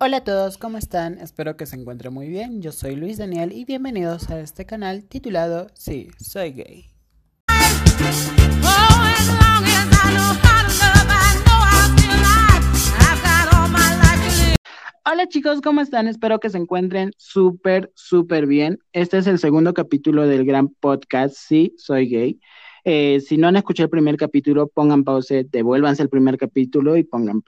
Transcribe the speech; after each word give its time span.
Hola 0.00 0.18
a 0.18 0.20
todos, 0.22 0.58
¿cómo 0.58 0.78
están? 0.78 1.18
Espero 1.18 1.56
que 1.56 1.66
se 1.66 1.74
encuentren 1.74 2.14
muy 2.14 2.28
bien. 2.28 2.62
Yo 2.62 2.70
soy 2.70 2.94
Luis 2.94 3.18
Daniel 3.18 3.50
y 3.50 3.64
bienvenidos 3.64 4.30
a 4.30 4.38
este 4.38 4.64
canal 4.64 5.02
titulado 5.02 5.66
Sí, 5.74 6.08
soy 6.20 6.52
gay. 6.52 6.86
Hola 15.04 15.26
chicos, 15.28 15.60
¿cómo 15.60 15.80
están? 15.80 16.06
Espero 16.06 16.38
que 16.38 16.50
se 16.50 16.58
encuentren 16.58 17.10
súper, 17.16 17.90
súper 17.96 18.46
bien. 18.46 18.78
Este 18.92 19.18
es 19.18 19.26
el 19.26 19.40
segundo 19.40 19.74
capítulo 19.74 20.28
del 20.28 20.44
gran 20.44 20.68
podcast 20.68 21.34
Sí, 21.34 21.74
soy 21.76 22.08
gay. 22.08 22.40
Eh, 22.84 23.18
si 23.18 23.36
no 23.36 23.48
han 23.48 23.56
escuchado 23.56 23.86
el 23.86 23.90
primer 23.90 24.16
capítulo, 24.16 24.68
pongan 24.68 25.02
pausa, 25.02 25.34
devuélvanse 25.50 26.04
el 26.04 26.08
primer 26.08 26.38
capítulo 26.38 26.96
y 26.96 27.02
pongan 27.02 27.42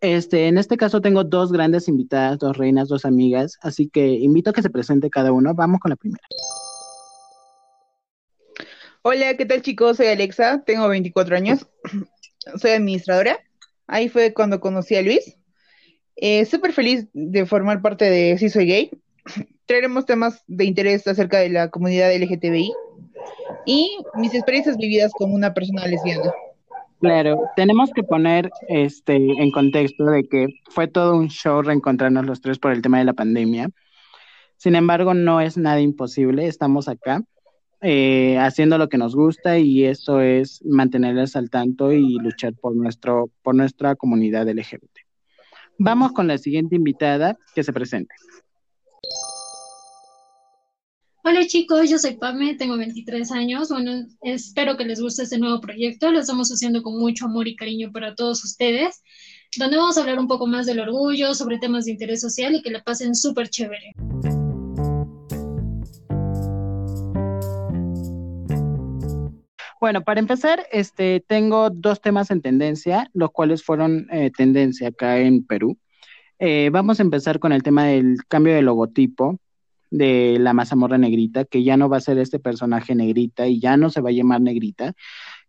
este, 0.00 0.46
en 0.46 0.58
este 0.58 0.76
caso 0.76 1.00
tengo 1.00 1.24
dos 1.24 1.50
grandes 1.52 1.88
invitadas, 1.88 2.38
dos 2.38 2.56
reinas, 2.56 2.88
dos 2.88 3.04
amigas, 3.04 3.58
así 3.62 3.88
que 3.88 4.06
invito 4.06 4.50
a 4.50 4.52
que 4.52 4.62
se 4.62 4.70
presente 4.70 5.10
cada 5.10 5.32
uno. 5.32 5.54
Vamos 5.54 5.80
con 5.80 5.90
la 5.90 5.96
primera. 5.96 6.22
Hola, 9.02 9.36
¿qué 9.36 9.46
tal 9.46 9.62
chicos? 9.62 9.96
Soy 9.96 10.06
Alexa, 10.06 10.62
tengo 10.64 10.88
24 10.88 11.36
años, 11.36 11.66
soy 12.60 12.72
administradora. 12.72 13.38
Ahí 13.86 14.08
fue 14.08 14.34
cuando 14.34 14.60
conocí 14.60 14.96
a 14.96 15.02
Luis. 15.02 15.36
Eh, 16.16 16.44
Súper 16.44 16.72
feliz 16.72 17.06
de 17.12 17.46
formar 17.46 17.80
parte 17.80 18.10
de 18.10 18.36
Si 18.38 18.50
Soy 18.50 18.66
Gay. 18.66 18.90
Traeremos 19.66 20.06
temas 20.06 20.42
de 20.46 20.64
interés 20.64 21.06
acerca 21.06 21.38
de 21.38 21.48
la 21.48 21.70
comunidad 21.70 22.14
LGTBI 22.14 22.72
y 23.66 23.98
mis 24.14 24.34
experiencias 24.34 24.76
vividas 24.76 25.12
como 25.12 25.34
una 25.34 25.54
persona 25.54 25.86
lesbiana. 25.86 26.32
Claro, 27.00 27.42
tenemos 27.54 27.90
que 27.94 28.02
poner 28.02 28.50
este 28.68 29.14
en 29.14 29.50
contexto 29.52 30.04
de 30.04 30.24
que 30.28 30.48
fue 30.70 30.88
todo 30.88 31.16
un 31.16 31.28
show 31.28 31.62
reencontrarnos 31.62 32.26
los 32.26 32.40
tres 32.40 32.58
por 32.58 32.72
el 32.72 32.82
tema 32.82 32.98
de 32.98 33.04
la 33.04 33.12
pandemia. 33.12 33.70
Sin 34.56 34.74
embargo, 34.74 35.14
no 35.14 35.40
es 35.40 35.56
nada 35.56 35.80
imposible, 35.80 36.46
estamos 36.46 36.88
acá 36.88 37.22
eh, 37.80 38.36
haciendo 38.38 38.76
lo 38.76 38.88
que 38.88 38.98
nos 38.98 39.14
gusta 39.14 39.58
y 39.58 39.84
eso 39.84 40.20
es 40.20 40.64
mantenerles 40.64 41.36
al 41.36 41.48
tanto 41.48 41.92
y 41.92 42.18
luchar 42.18 42.54
por, 42.54 42.74
nuestro, 42.74 43.30
por 43.42 43.54
nuestra 43.54 43.94
comunidad 43.94 44.48
LGBT. 44.48 44.98
Vamos 45.78 46.10
con 46.10 46.26
la 46.26 46.38
siguiente 46.38 46.74
invitada 46.74 47.38
que 47.54 47.62
se 47.62 47.72
presente. 47.72 48.12
Hola 51.30 51.46
chicos, 51.46 51.90
yo 51.90 51.98
soy 51.98 52.16
Pame, 52.16 52.54
tengo 52.54 52.78
23 52.78 53.30
años. 53.32 53.68
Bueno, 53.68 54.06
espero 54.22 54.78
que 54.78 54.86
les 54.86 54.98
guste 54.98 55.24
este 55.24 55.36
nuevo 55.36 55.60
proyecto. 55.60 56.10
Lo 56.10 56.20
estamos 56.20 56.48
haciendo 56.48 56.82
con 56.82 56.98
mucho 56.98 57.26
amor 57.26 57.46
y 57.46 57.54
cariño 57.54 57.92
para 57.92 58.14
todos 58.14 58.42
ustedes, 58.44 59.02
donde 59.58 59.76
vamos 59.76 59.98
a 59.98 60.00
hablar 60.00 60.18
un 60.18 60.26
poco 60.26 60.46
más 60.46 60.64
del 60.64 60.80
orgullo, 60.80 61.34
sobre 61.34 61.58
temas 61.58 61.84
de 61.84 61.90
interés 61.90 62.22
social 62.22 62.54
y 62.54 62.62
que 62.62 62.70
la 62.70 62.82
pasen 62.82 63.14
súper 63.14 63.50
chévere. 63.50 63.92
Bueno, 69.82 70.02
para 70.04 70.20
empezar, 70.20 70.66
este, 70.72 71.22
tengo 71.28 71.68
dos 71.68 72.00
temas 72.00 72.30
en 72.30 72.40
tendencia, 72.40 73.10
los 73.12 73.32
cuales 73.32 73.62
fueron 73.62 74.06
eh, 74.10 74.30
tendencia 74.34 74.88
acá 74.88 75.18
en 75.18 75.44
Perú. 75.44 75.76
Eh, 76.38 76.70
vamos 76.72 77.00
a 77.00 77.02
empezar 77.02 77.38
con 77.38 77.52
el 77.52 77.62
tema 77.62 77.84
del 77.84 78.16
cambio 78.28 78.54
de 78.54 78.62
logotipo 78.62 79.38
de 79.90 80.38
la 80.38 80.52
mazamorra 80.52 80.98
negrita, 80.98 81.44
que 81.44 81.62
ya 81.62 81.76
no 81.76 81.88
va 81.88 81.98
a 81.98 82.00
ser 82.00 82.18
este 82.18 82.38
personaje 82.38 82.94
negrita 82.94 83.46
y 83.46 83.60
ya 83.60 83.76
no 83.76 83.90
se 83.90 84.00
va 84.00 84.10
a 84.10 84.12
llamar 84.12 84.40
negrita. 84.40 84.94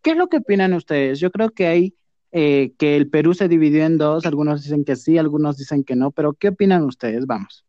¿Qué 0.02 0.12
es 0.12 0.18
lo 0.18 0.28
que 0.28 0.38
opinan 0.38 0.74
ustedes? 0.74 1.20
Yo 1.20 1.32
creo 1.32 1.50
que 1.52 1.68
hay 1.68 1.96
eh, 2.32 2.74
que 2.78 2.96
el 2.96 3.10
Perú 3.10 3.34
se 3.34 3.48
dividió 3.48 3.86
en 3.86 3.98
dos, 3.98 4.26
algunos 4.26 4.64
dicen 4.64 4.86
que 4.86 4.96
sí, 4.96 5.18
algunos 5.18 5.58
dicen 5.58 5.84
que 5.84 5.96
no, 5.96 6.12
pero 6.12 6.34
¿qué 6.34 6.50
opinan 6.50 6.84
ustedes? 6.84 7.26
Vamos. 7.26 7.66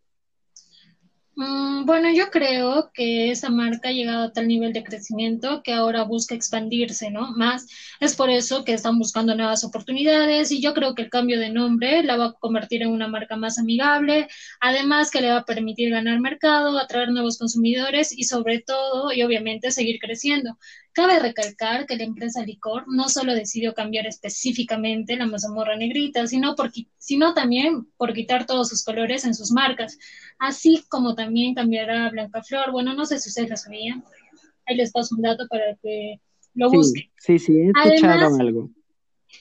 Mm, 1.36 1.86
bueno, 1.86 2.08
yo 2.12 2.28
creo 2.30 2.90
que 2.92 3.30
esa 3.30 3.48
marca 3.50 3.88
ha 3.88 3.92
llegado 3.92 4.24
a 4.24 4.32
tal 4.32 4.46
nivel 4.48 4.72
de 4.74 4.84
crecimiento 4.84 5.62
que 5.62 5.72
ahora 5.72 6.02
busca 6.04 6.34
expandirse, 6.34 7.10
¿no? 7.10 7.32
Más 7.32 7.66
es 8.00 8.14
por 8.16 8.28
eso 8.30 8.64
que 8.64 8.74
están 8.74 8.98
buscando 8.98 9.34
nuevas 9.34 9.64
oportunidades 9.64 10.50
y 10.52 10.60
yo 10.60 10.74
creo 10.74 10.94
que 10.94 11.02
el 11.02 11.10
cambio 11.10 11.38
de 11.40 11.48
nombre 11.50 12.02
la 12.02 12.16
va 12.16 12.26
a 12.26 12.32
convertir 12.34 12.82
en 12.82 12.90
una 12.90 13.08
marca 13.08 13.36
más 13.36 13.58
amigable, 13.58 14.28
además 14.60 15.10
que 15.10 15.20
le 15.22 15.30
va 15.30 15.38
a 15.38 15.44
permitir 15.44 15.90
ganar 15.90 16.20
mercado, 16.20 16.78
atraer 16.78 17.10
nuevos 17.10 17.38
consumidores 17.38 18.12
y 18.16 18.24
sobre 18.24 18.60
todo, 18.60 19.12
y 19.12 19.22
obviamente, 19.22 19.70
seguir 19.70 19.98
creciendo. 20.00 20.58
Cabe 20.92 21.20
recalcar 21.20 21.86
que 21.86 21.96
la 21.96 22.02
empresa 22.02 22.42
Licor 22.42 22.84
no 22.88 23.08
solo 23.08 23.34
decidió 23.34 23.74
cambiar 23.74 24.06
específicamente 24.06 25.16
la 25.16 25.26
mazamorra 25.26 25.76
negrita, 25.76 26.26
sino, 26.26 26.56
por, 26.56 26.70
sino 26.98 27.32
también 27.32 27.86
por 27.96 28.12
quitar 28.12 28.44
todos 28.44 28.68
sus 28.68 28.84
colores 28.84 29.24
en 29.24 29.34
sus 29.34 29.52
marcas, 29.52 29.98
así 30.38 30.82
como 30.88 31.14
también 31.14 31.54
cambiará 31.54 32.06
a 32.06 32.10
Blanca 32.10 32.42
Flor. 32.42 32.72
Bueno, 32.72 32.94
no 32.94 33.04
sé 33.04 33.18
si 33.18 33.28
ustedes 33.28 33.50
lo 33.50 33.56
sabían. 33.56 34.04
Ahí 34.66 34.76
les 34.76 34.90
paso 34.92 35.14
un 35.14 35.22
dato 35.22 35.46
para 35.48 35.76
que 35.80 36.20
lo 36.54 36.70
busquen. 36.70 37.04
Sí, 37.18 37.38
sí, 37.38 37.52
he 37.56 37.68
escuchado 37.68 38.36
algo. 38.40 38.70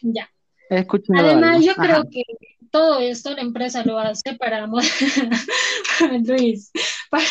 Ya. 0.01 0.29
He 0.69 0.79
escuchado 0.79 1.19
Además, 1.19 1.65
yo 1.65 1.73
creo 1.73 2.03
que 2.09 2.23
todo 2.71 2.99
esto 2.99 3.33
la 3.33 3.41
empresa 3.41 3.83
lo 3.83 3.97
hace 3.97 4.35
para 4.35 4.67
Luis. 6.27 6.71
Para... 7.09 7.23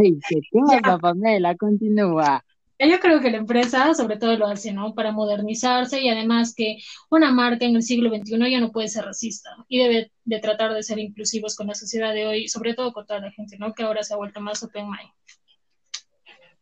Ay, 0.00 0.18
qué 0.28 0.40
cosa, 0.52 0.98
Pamela, 1.00 1.54
continúa. 1.56 2.44
Yo 2.78 3.00
creo 3.00 3.20
que 3.20 3.30
la 3.30 3.38
empresa 3.38 3.94
sobre 3.94 4.18
todo 4.18 4.36
lo 4.36 4.46
hace, 4.46 4.72
¿no? 4.72 4.94
Para 4.94 5.10
modernizarse 5.10 6.00
y 6.00 6.10
además 6.10 6.54
que 6.54 6.78
una 7.10 7.32
marca 7.32 7.64
en 7.64 7.76
el 7.76 7.82
siglo 7.82 8.10
XXI 8.10 8.50
ya 8.50 8.60
no 8.60 8.70
puede 8.70 8.88
ser 8.88 9.04
racista 9.04 9.50
y 9.68 9.78
debe 9.78 10.12
de 10.24 10.40
tratar 10.40 10.74
de 10.74 10.82
ser 10.82 10.98
inclusivos 10.98 11.56
con 11.56 11.68
la 11.68 11.74
sociedad 11.74 12.12
de 12.12 12.26
hoy, 12.26 12.48
sobre 12.48 12.74
todo 12.74 12.92
con 12.92 13.06
toda 13.06 13.20
la 13.20 13.30
gente, 13.30 13.56
¿no? 13.58 13.72
Que 13.72 13.84
ahora 13.84 14.02
se 14.02 14.12
ha 14.12 14.18
vuelto 14.18 14.40
más 14.40 14.62
open 14.62 14.86
mind. 14.86 15.10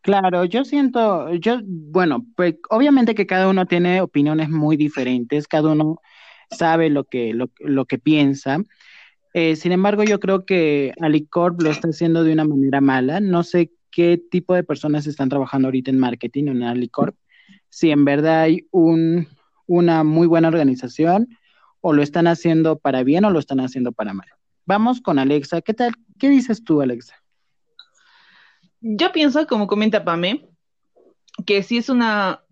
Claro, 0.03 0.45
yo 0.45 0.65
siento, 0.65 1.33
yo, 1.35 1.61
bueno, 1.65 2.27
pues 2.37 2.57
obviamente 2.69 3.15
que 3.15 3.27
cada 3.27 3.49
uno 3.49 3.67
tiene 3.67 4.03
opiniones 4.03 4.51
muy 4.51 4.77
diferentes, 4.77 5.49
cada 5.49 5.73
uno 5.73 6.01
sabe 6.51 6.91
lo 6.91 7.05
que, 7.05 7.33
lo, 7.33 7.51
lo 7.59 7.87
que 7.87 7.99
piensa. 7.99 8.59
Eh, 9.33 9.57
sin 9.57 9.73
embargo, 9.73 10.05
yo 10.05 10.21
creo 10.21 10.45
que 10.45 10.93
Alicorp 11.01 11.61
lo 11.61 11.71
está 11.71 11.89
haciendo 11.89 12.23
de 12.23 12.33
una 12.33 12.45
manera 12.45 12.81
mala. 12.81 13.19
No 13.19 13.43
sé 13.43 13.73
qué 13.95 14.19
tipo 14.19 14.55
de 14.55 14.65
personas 14.65 15.07
están 15.07 15.29
trabajando 15.29 15.69
ahorita 15.69 15.91
en 15.91 16.01
marketing 16.01 16.49
en 16.49 16.65
Alicorp, 16.65 17.17
si 17.69 17.93
en 17.93 18.05
verdad 18.05 18.43
hay 18.43 18.67
un, 18.73 19.29
una 19.67 20.03
muy 20.03 20.27
buena 20.27 20.49
organización 20.49 21.29
o 21.81 21.93
lo 21.93 22.03
están 22.03 22.27
haciendo 22.27 22.77
para 22.77 23.05
bien 23.05 23.25
o 23.25 23.31
lo 23.31 23.39
están 23.39 23.61
haciendo 23.61 23.93
para 23.93 24.13
mal. 24.13 24.27
Vamos 24.67 25.01
con 25.01 25.21
Alexa. 25.21 25.61
¿Qué 25.61 25.75
tal? 25.75 25.95
¿Qué 26.19 26.29
dices 26.29 26.65
tú, 26.65 26.81
Alexa? 26.81 27.15
Yo 28.81 29.13
pienso, 29.13 29.47
como 29.47 29.69
comenta 29.69 30.05
Pame, 30.05 30.49
que 31.47 31.63
si 31.63 31.77
es 31.77 31.89
una, 31.89 32.43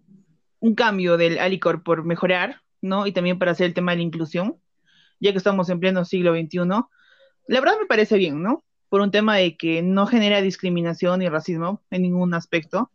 un 0.60 0.76
cambio 0.76 1.16
del 1.16 1.38
Alicorp 1.38 1.84
por 1.84 2.04
mejorar, 2.04 2.62
¿no? 2.80 3.06
Y 3.06 3.12
también 3.12 3.40
para 3.40 3.50
hacer 3.50 3.66
el 3.66 3.74
tema 3.74 3.92
de 3.92 3.96
la 3.96 4.04
inclusión, 4.04 4.58
ya 5.18 5.32
que 5.32 5.38
estamos 5.38 5.68
en 5.70 5.80
pleno 5.80 6.04
siglo 6.04 6.34
XXI, 6.34 6.58
la 7.48 7.60
verdad 7.60 7.74
me 7.80 7.86
parece 7.86 8.16
bien, 8.16 8.42
¿no? 8.42 8.62
Por 8.92 9.00
un 9.00 9.10
tema 9.10 9.38
de 9.38 9.56
que 9.56 9.80
no 9.80 10.06
genera 10.06 10.42
discriminación 10.42 11.20
ni 11.20 11.28
racismo 11.30 11.80
en 11.90 12.02
ningún 12.02 12.34
aspecto. 12.34 12.90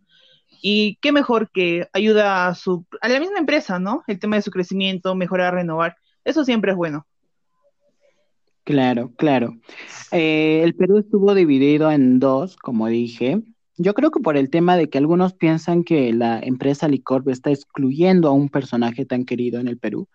Y 0.62 1.00
qué 1.02 1.12
mejor 1.12 1.50
que 1.50 1.88
ayuda 1.92 2.46
a, 2.46 2.54
su, 2.54 2.86
a 3.02 3.10
la 3.10 3.20
misma 3.20 3.40
empresa, 3.40 3.80
¿no? 3.80 4.04
El 4.06 4.20
tema 4.20 4.36
de 4.36 4.44
su 4.44 4.52
crecimiento, 4.52 5.16
mejorar, 5.16 5.56
renovar. 5.56 5.96
Eso 6.24 6.46
siempre 6.46 6.70
es 6.70 6.78
bueno. 6.78 7.08
Claro, 8.64 9.12
claro. 9.18 9.58
Eh, 10.12 10.62
el 10.64 10.76
Perú 10.76 11.00
estuvo 11.00 11.34
dividido 11.34 11.90
en 11.90 12.20
dos, 12.20 12.58
como 12.58 12.86
dije. 12.86 13.42
Yo 13.78 13.96
creo 13.96 14.12
que 14.12 14.20
por 14.20 14.38
el 14.38 14.52
tema 14.52 14.78
de 14.78 14.92
que 14.92 15.00
algunos 15.00 15.34
piensan 15.34 15.84
que 15.84 16.14
la 16.14 16.40
empresa 16.40 16.88
Licorp 16.88 17.28
está 17.30 17.50
excluyendo 17.50 18.28
a 18.28 18.34
un 18.34 18.50
personaje 18.50 19.04
tan 19.08 19.26
querido 19.26 19.60
en 19.60 19.68
el 19.68 19.80
Perú. 19.80 20.08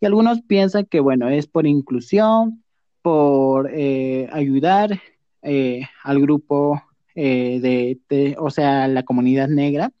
Y 0.00 0.06
algunos 0.06 0.40
piensan 0.42 0.84
que, 0.84 1.00
bueno, 1.00 1.28
es 1.28 1.48
por 1.48 1.66
inclusión, 1.66 2.62
por 3.02 3.70
eh, 3.72 4.28
ayudar 4.32 5.00
eh, 5.46 5.86
al 6.02 6.20
grupo 6.20 6.82
eh, 7.14 7.98
de, 8.08 8.36
o 8.38 8.50
sea, 8.50 8.88
la 8.88 9.04
comunidad 9.04 9.48
negra. 9.48 9.92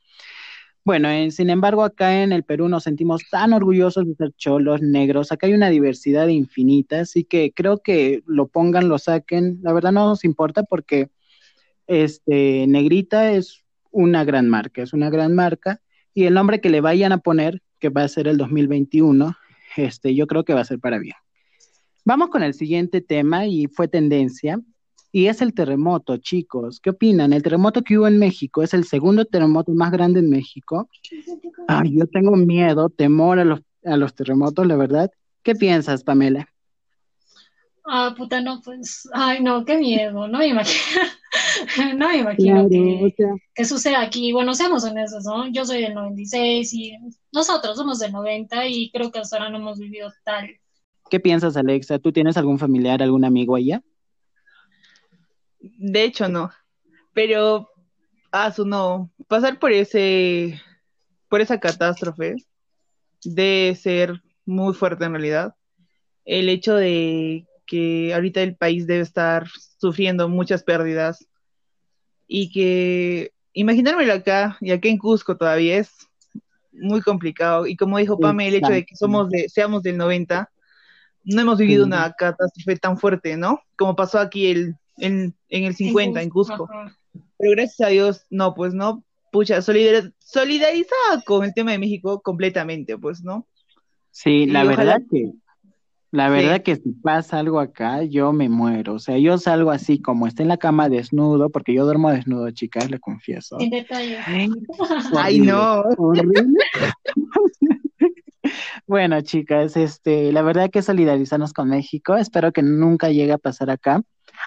Bueno, 0.84 1.08
eh, 1.08 1.30
sin 1.30 1.50
embargo, 1.50 1.82
acá 1.82 2.22
en 2.22 2.32
el 2.32 2.42
Perú 2.44 2.68
nos 2.68 2.84
sentimos 2.84 3.22
tan 3.30 3.52
orgullosos 3.52 4.06
de 4.06 4.14
ser 4.14 4.32
cholos 4.36 4.82
negros. 4.82 5.32
Acá 5.32 5.46
hay 5.46 5.54
una 5.54 5.70
diversidad 5.70 6.28
infinita, 6.28 7.00
así 7.00 7.24
que 7.24 7.52
creo 7.52 7.78
que 7.78 8.22
lo 8.26 8.48
pongan, 8.48 8.88
lo 8.88 8.98
saquen. 8.98 9.58
La 9.62 9.72
verdad 9.72 9.92
no 9.92 10.06
nos 10.08 10.24
importa 10.24 10.62
porque 10.62 11.10
este 11.86 12.66
Negrita 12.66 13.32
es 13.32 13.64
una 13.90 14.24
gran 14.24 14.48
marca, 14.48 14.82
es 14.82 14.92
una 14.92 15.10
gran 15.10 15.34
marca 15.34 15.80
y 16.12 16.24
el 16.24 16.34
nombre 16.34 16.60
que 16.60 16.70
le 16.70 16.80
vayan 16.80 17.12
a 17.12 17.18
poner, 17.18 17.62
que 17.78 17.88
va 17.88 18.02
a 18.02 18.08
ser 18.08 18.26
el 18.26 18.36
2021, 18.36 19.36
este, 19.76 20.14
yo 20.14 20.26
creo 20.26 20.44
que 20.44 20.54
va 20.54 20.62
a 20.62 20.64
ser 20.64 20.80
para 20.80 20.98
bien. 20.98 21.14
Vamos 22.04 22.30
con 22.30 22.42
el 22.42 22.54
siguiente 22.54 23.00
tema 23.00 23.46
y 23.46 23.66
fue 23.66 23.88
tendencia. 23.88 24.60
Y 25.12 25.26
es 25.26 25.40
el 25.40 25.54
terremoto, 25.54 26.16
chicos. 26.18 26.80
¿Qué 26.80 26.90
opinan? 26.90 27.32
El 27.32 27.42
terremoto 27.42 27.82
que 27.82 27.98
hubo 27.98 28.06
en 28.06 28.18
México 28.18 28.62
es 28.62 28.74
el 28.74 28.84
segundo 28.84 29.24
terremoto 29.24 29.72
más 29.72 29.90
grande 29.90 30.20
en 30.20 30.30
México. 30.30 30.88
Ay, 31.68 31.96
yo 31.96 32.06
tengo 32.06 32.36
miedo, 32.36 32.90
temor 32.90 33.38
a 33.38 33.44
los, 33.44 33.60
a 33.84 33.96
los 33.96 34.14
terremotos, 34.14 34.66
la 34.66 34.76
verdad. 34.76 35.10
¿Qué 35.42 35.54
piensas, 35.54 36.02
Pamela? 36.04 36.48
Ah, 37.88 38.14
puta, 38.16 38.40
no, 38.40 38.60
pues, 38.64 39.08
ay, 39.12 39.40
no, 39.40 39.64
qué 39.64 39.76
miedo, 39.78 40.26
no 40.26 40.38
me 40.38 40.48
imagino, 40.48 41.02
no 41.96 42.08
me 42.08 42.18
imagino 42.18 42.68
que, 42.68 43.14
que, 43.54 43.64
suceda 43.64 44.00
aquí. 44.00 44.32
Bueno, 44.32 44.54
seamos 44.54 44.82
honestos, 44.82 45.24
¿no? 45.24 45.46
Yo 45.52 45.64
soy 45.64 45.82
del 45.82 45.94
96 45.94 46.74
y 46.74 46.96
nosotros 47.32 47.76
somos 47.76 48.00
del 48.00 48.10
90 48.10 48.66
y 48.66 48.90
creo 48.90 49.12
que 49.12 49.20
hasta 49.20 49.36
ahora 49.36 49.50
no 49.50 49.58
hemos 49.58 49.78
vivido 49.78 50.12
tal. 50.24 50.50
¿Qué 51.08 51.20
piensas, 51.20 51.56
Alexa? 51.56 52.00
¿Tú 52.00 52.10
tienes 52.10 52.36
algún 52.36 52.58
familiar, 52.58 53.00
algún 53.00 53.24
amigo 53.24 53.54
allá? 53.54 53.80
De 55.60 56.04
hecho, 56.04 56.28
no. 56.28 56.50
Pero, 57.12 57.70
ah, 58.30 58.52
su 58.52 58.64
no, 58.66 59.10
pasar 59.28 59.58
por 59.58 59.72
ese, 59.72 60.60
por 61.28 61.40
esa 61.40 61.58
catástrofe 61.58 62.36
de 63.24 63.76
ser 63.80 64.22
muy 64.44 64.74
fuerte 64.74 65.04
en 65.04 65.12
realidad. 65.12 65.54
El 66.24 66.48
hecho 66.48 66.74
de 66.74 67.46
que 67.66 68.14
ahorita 68.14 68.42
el 68.42 68.56
país 68.56 68.86
debe 68.86 69.02
estar 69.02 69.48
sufriendo 69.78 70.28
muchas 70.28 70.62
pérdidas 70.62 71.26
y 72.28 72.50
que 72.50 73.32
imaginármelo 73.52 74.12
acá 74.12 74.56
y 74.60 74.70
aquí 74.70 74.88
en 74.88 74.98
Cusco 74.98 75.36
todavía 75.36 75.78
es 75.78 75.90
muy 76.72 77.00
complicado 77.00 77.66
y 77.66 77.76
como 77.76 77.98
dijo 77.98 78.18
Pame, 78.18 78.48
el 78.48 78.56
hecho 78.56 78.72
de 78.72 78.84
que 78.84 78.94
somos 78.94 79.30
de, 79.30 79.48
seamos 79.48 79.82
del 79.82 79.96
90, 79.96 80.50
no 81.24 81.40
hemos 81.40 81.58
vivido 81.58 81.84
una 81.84 82.12
catástrofe 82.12 82.76
tan 82.76 82.98
fuerte, 82.98 83.36
¿no? 83.36 83.60
Como 83.76 83.96
pasó 83.96 84.18
aquí 84.18 84.46
el, 84.46 84.76
en, 84.98 85.34
el 85.48 85.74
50 85.74 86.22
en 86.22 86.30
Cusco. 86.30 86.68
Pero 87.38 87.52
gracias 87.52 87.86
a 87.86 87.90
Dios, 87.90 88.26
no, 88.30 88.54
pues 88.54 88.74
no, 88.74 89.04
pucha, 89.32 89.62
solidarizada 89.62 91.22
con 91.24 91.44
el 91.44 91.54
tema 91.54 91.72
de 91.72 91.78
México 91.78 92.20
completamente, 92.22 92.98
pues, 92.98 93.22
¿no? 93.22 93.46
Sí, 94.10 94.46
la 94.46 94.64
verdad 94.64 95.02
que 95.10 95.32
la 96.16 96.30
verdad 96.30 96.62
que 96.62 96.76
si 96.76 96.92
pasa 96.92 97.38
algo 97.38 97.60
acá, 97.60 98.02
yo 98.02 98.32
me 98.32 98.48
muero. 98.48 98.94
O 98.94 98.98
sea, 98.98 99.18
yo 99.18 99.36
salgo 99.36 99.70
así 99.70 100.00
como 100.00 100.26
está 100.26 100.42
en 100.42 100.48
la 100.48 100.56
cama 100.56 100.88
desnudo, 100.88 101.50
porque 101.50 101.74
yo 101.74 101.84
duermo 101.84 102.10
desnudo, 102.10 102.50
chicas, 102.52 102.90
le 102.90 102.98
confieso. 102.98 103.60
En 103.60 103.68
detalle. 103.68 104.16
Ay, 105.14 105.40
no. 105.40 105.84
bueno, 108.86 109.20
chicas, 109.20 109.76
este, 109.76 110.32
la 110.32 110.40
verdad 110.40 110.70
que 110.70 110.80
solidarizarnos 110.80 111.52
con 111.52 111.68
México. 111.68 112.16
Espero 112.16 112.50
que 112.50 112.62
nunca 112.62 113.10
llegue 113.10 113.32
a 113.32 113.38
pasar 113.38 113.68
acá. 113.68 114.00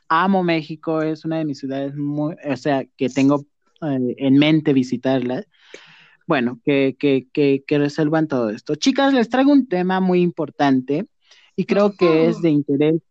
Amo 0.08 0.44
México, 0.44 1.02
es 1.02 1.26
una 1.26 1.38
de 1.38 1.46
mis 1.46 1.60
ciudades 1.60 1.96
muy, 1.96 2.36
o 2.50 2.58
sea, 2.58 2.84
que 2.98 3.10
tengo 3.10 3.46
eh, 3.82 4.16
en 4.18 4.38
mente 4.38 4.74
visitarla. 4.74 5.44
Bueno, 6.28 6.60
que, 6.64 6.96
que, 7.00 7.28
que, 7.34 7.64
que 7.66 7.78
resuelvan 7.80 8.28
todo 8.28 8.50
esto. 8.50 8.76
Chicas, 8.76 9.14
les 9.14 9.30
traigo 9.30 9.52
un 9.52 9.68
tema 9.68 10.00
muy 10.00 10.22
importante 10.22 11.08
y 11.56 11.66
creo 11.66 11.94
que 11.96 12.28
es 12.28 12.42
de 12.42 12.52
interés, 12.52 13.02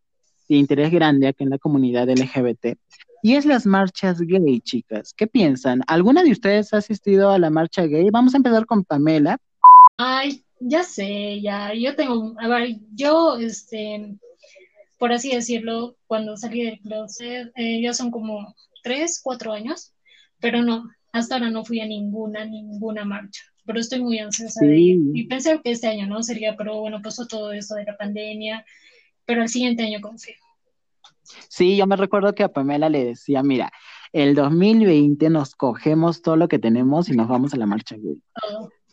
de 0.48 0.56
interés 0.56 0.90
grande 0.90 1.26
aquí 1.26 1.44
en 1.44 1.50
la 1.50 1.58
comunidad 1.58 2.08
LGBT. 2.08 2.78
Y 3.22 3.34
es 3.34 3.44
las 3.44 3.66
marchas 3.66 4.20
gay, 4.20 4.60
chicas. 4.60 5.12
¿Qué 5.14 5.26
piensan? 5.26 5.82
¿Alguna 5.86 6.22
de 6.22 6.30
ustedes 6.30 6.72
ha 6.72 6.78
asistido 6.78 7.30
a 7.30 7.38
la 7.38 7.50
marcha 7.50 7.82
gay? 7.86 8.08
Vamos 8.10 8.34
a 8.34 8.36
empezar 8.36 8.64
con 8.64 8.84
Pamela. 8.84 9.38
Ay, 9.96 10.44
ya 10.60 10.84
sé, 10.84 11.40
ya. 11.40 11.74
Yo 11.74 11.96
tengo, 11.96 12.34
a 12.38 12.48
ver, 12.48 12.76
yo, 12.94 13.36
este, 13.36 14.16
por 14.98 15.12
así 15.12 15.34
decirlo, 15.34 15.96
cuando 16.06 16.36
salí 16.36 16.64
del 16.64 16.80
closet, 16.80 17.50
eh, 17.56 17.80
ya 17.80 17.94
son 17.94 18.10
como 18.10 18.54
tres, 18.82 19.20
cuatro 19.22 19.52
años, 19.52 19.94
pero 20.40 20.62
no, 20.62 20.88
hasta 21.12 21.36
ahora 21.36 21.50
no 21.50 21.64
fui 21.64 21.80
a 21.80 21.86
ninguna, 21.86 22.44
ninguna 22.44 23.04
marcha 23.04 23.42
pero 23.68 23.80
estoy 23.80 24.00
muy 24.00 24.18
ansiosa 24.18 24.64
de 24.64 24.78
ir. 24.78 24.98
Y 25.12 25.26
pensé 25.26 25.60
que 25.62 25.72
este 25.72 25.88
año 25.88 26.06
no 26.06 26.22
sería, 26.22 26.56
pero 26.56 26.80
bueno, 26.80 27.02
pasó 27.02 27.26
todo 27.26 27.52
eso 27.52 27.74
de 27.74 27.84
la 27.84 27.98
pandemia, 27.98 28.64
pero 29.26 29.42
el 29.42 29.50
siguiente 29.50 29.82
año 29.82 30.00
confío. 30.00 30.34
Sí, 31.50 31.76
yo 31.76 31.86
me 31.86 31.96
recuerdo 31.96 32.34
que 32.34 32.42
a 32.42 32.48
Pamela 32.48 32.88
le 32.88 33.04
decía, 33.04 33.42
mira, 33.42 33.70
el 34.14 34.34
2020 34.34 35.28
nos 35.28 35.54
cogemos 35.54 36.22
todo 36.22 36.36
lo 36.36 36.48
que 36.48 36.58
tenemos 36.58 37.10
y 37.10 37.12
nos 37.12 37.28
vamos 37.28 37.52
a 37.52 37.58
la 37.58 37.66
marcha 37.66 37.96
gay. 37.98 38.22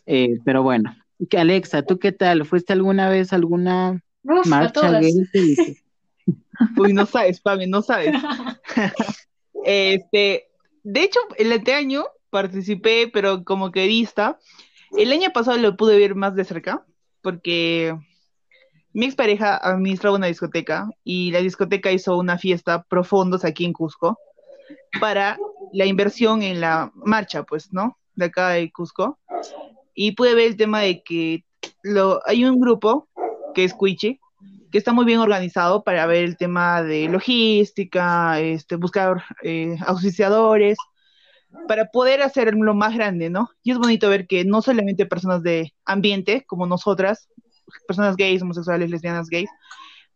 Eh, 0.04 0.40
pero 0.44 0.62
bueno, 0.62 0.94
Alexa, 1.34 1.80
¿tú 1.80 1.98
qué 1.98 2.12
tal? 2.12 2.44
¿Fuiste 2.44 2.74
alguna 2.74 3.08
vez 3.08 3.32
a 3.32 3.36
alguna 3.36 4.04
marcha 4.44 5.00
gay? 5.00 5.14
Uy, 6.76 6.92
no 6.92 7.06
sabes, 7.06 7.40
Pame, 7.40 7.66
no 7.66 7.82
sabes. 7.82 8.14
este, 9.64 10.48
de 10.82 11.02
hecho, 11.02 11.20
el 11.38 11.52
este 11.52 11.74
año 11.74 12.06
participé, 12.30 13.08
pero 13.12 13.44
como 13.44 13.70
que 13.70 13.86
vista, 13.86 14.38
el 14.96 15.12
año 15.12 15.30
pasado 15.32 15.58
lo 15.58 15.76
pude 15.76 15.98
ver 15.98 16.14
más 16.14 16.34
de 16.34 16.44
cerca, 16.44 16.84
porque 17.22 17.96
mi 18.92 19.06
expareja 19.06 19.56
administraba 19.56 20.16
una 20.16 20.26
discoteca 20.26 20.88
y 21.04 21.30
la 21.30 21.40
discoteca 21.40 21.92
hizo 21.92 22.16
una 22.16 22.38
fiesta 22.38 22.82
profundos 22.84 23.44
aquí 23.44 23.64
en 23.64 23.72
Cusco 23.72 24.18
para 25.00 25.38
la 25.72 25.84
inversión 25.84 26.42
en 26.42 26.60
la 26.60 26.90
marcha, 26.94 27.42
pues, 27.42 27.72
¿no? 27.72 27.98
De 28.14 28.26
acá 28.26 28.50
de 28.50 28.72
Cusco. 28.72 29.18
Y 29.94 30.12
pude 30.12 30.34
ver 30.34 30.46
el 30.46 30.56
tema 30.56 30.80
de 30.80 31.02
que 31.02 31.44
lo, 31.82 32.20
hay 32.26 32.44
un 32.44 32.60
grupo 32.60 33.08
que 33.54 33.64
es 33.64 33.74
Cuichi, 33.74 34.20
que 34.70 34.78
está 34.78 34.92
muy 34.92 35.04
bien 35.04 35.20
organizado 35.20 35.84
para 35.84 36.06
ver 36.06 36.24
el 36.24 36.36
tema 36.36 36.82
de 36.82 37.08
logística, 37.08 38.40
este, 38.40 38.76
buscar 38.76 39.24
eh, 39.42 39.76
auspiciadores, 39.86 40.78
para 41.68 41.86
poder 41.86 42.22
hacerlo 42.22 42.74
más 42.74 42.94
grande, 42.94 43.30
¿no? 43.30 43.50
Y 43.62 43.70
es 43.70 43.78
bonito 43.78 44.08
ver 44.08 44.26
que 44.26 44.44
no 44.44 44.62
solamente 44.62 45.06
personas 45.06 45.42
de 45.42 45.74
ambiente, 45.84 46.44
como 46.46 46.66
nosotras, 46.66 47.28
personas 47.86 48.16
gays, 48.16 48.42
homosexuales, 48.42 48.90
lesbianas, 48.90 49.28
gays, 49.28 49.48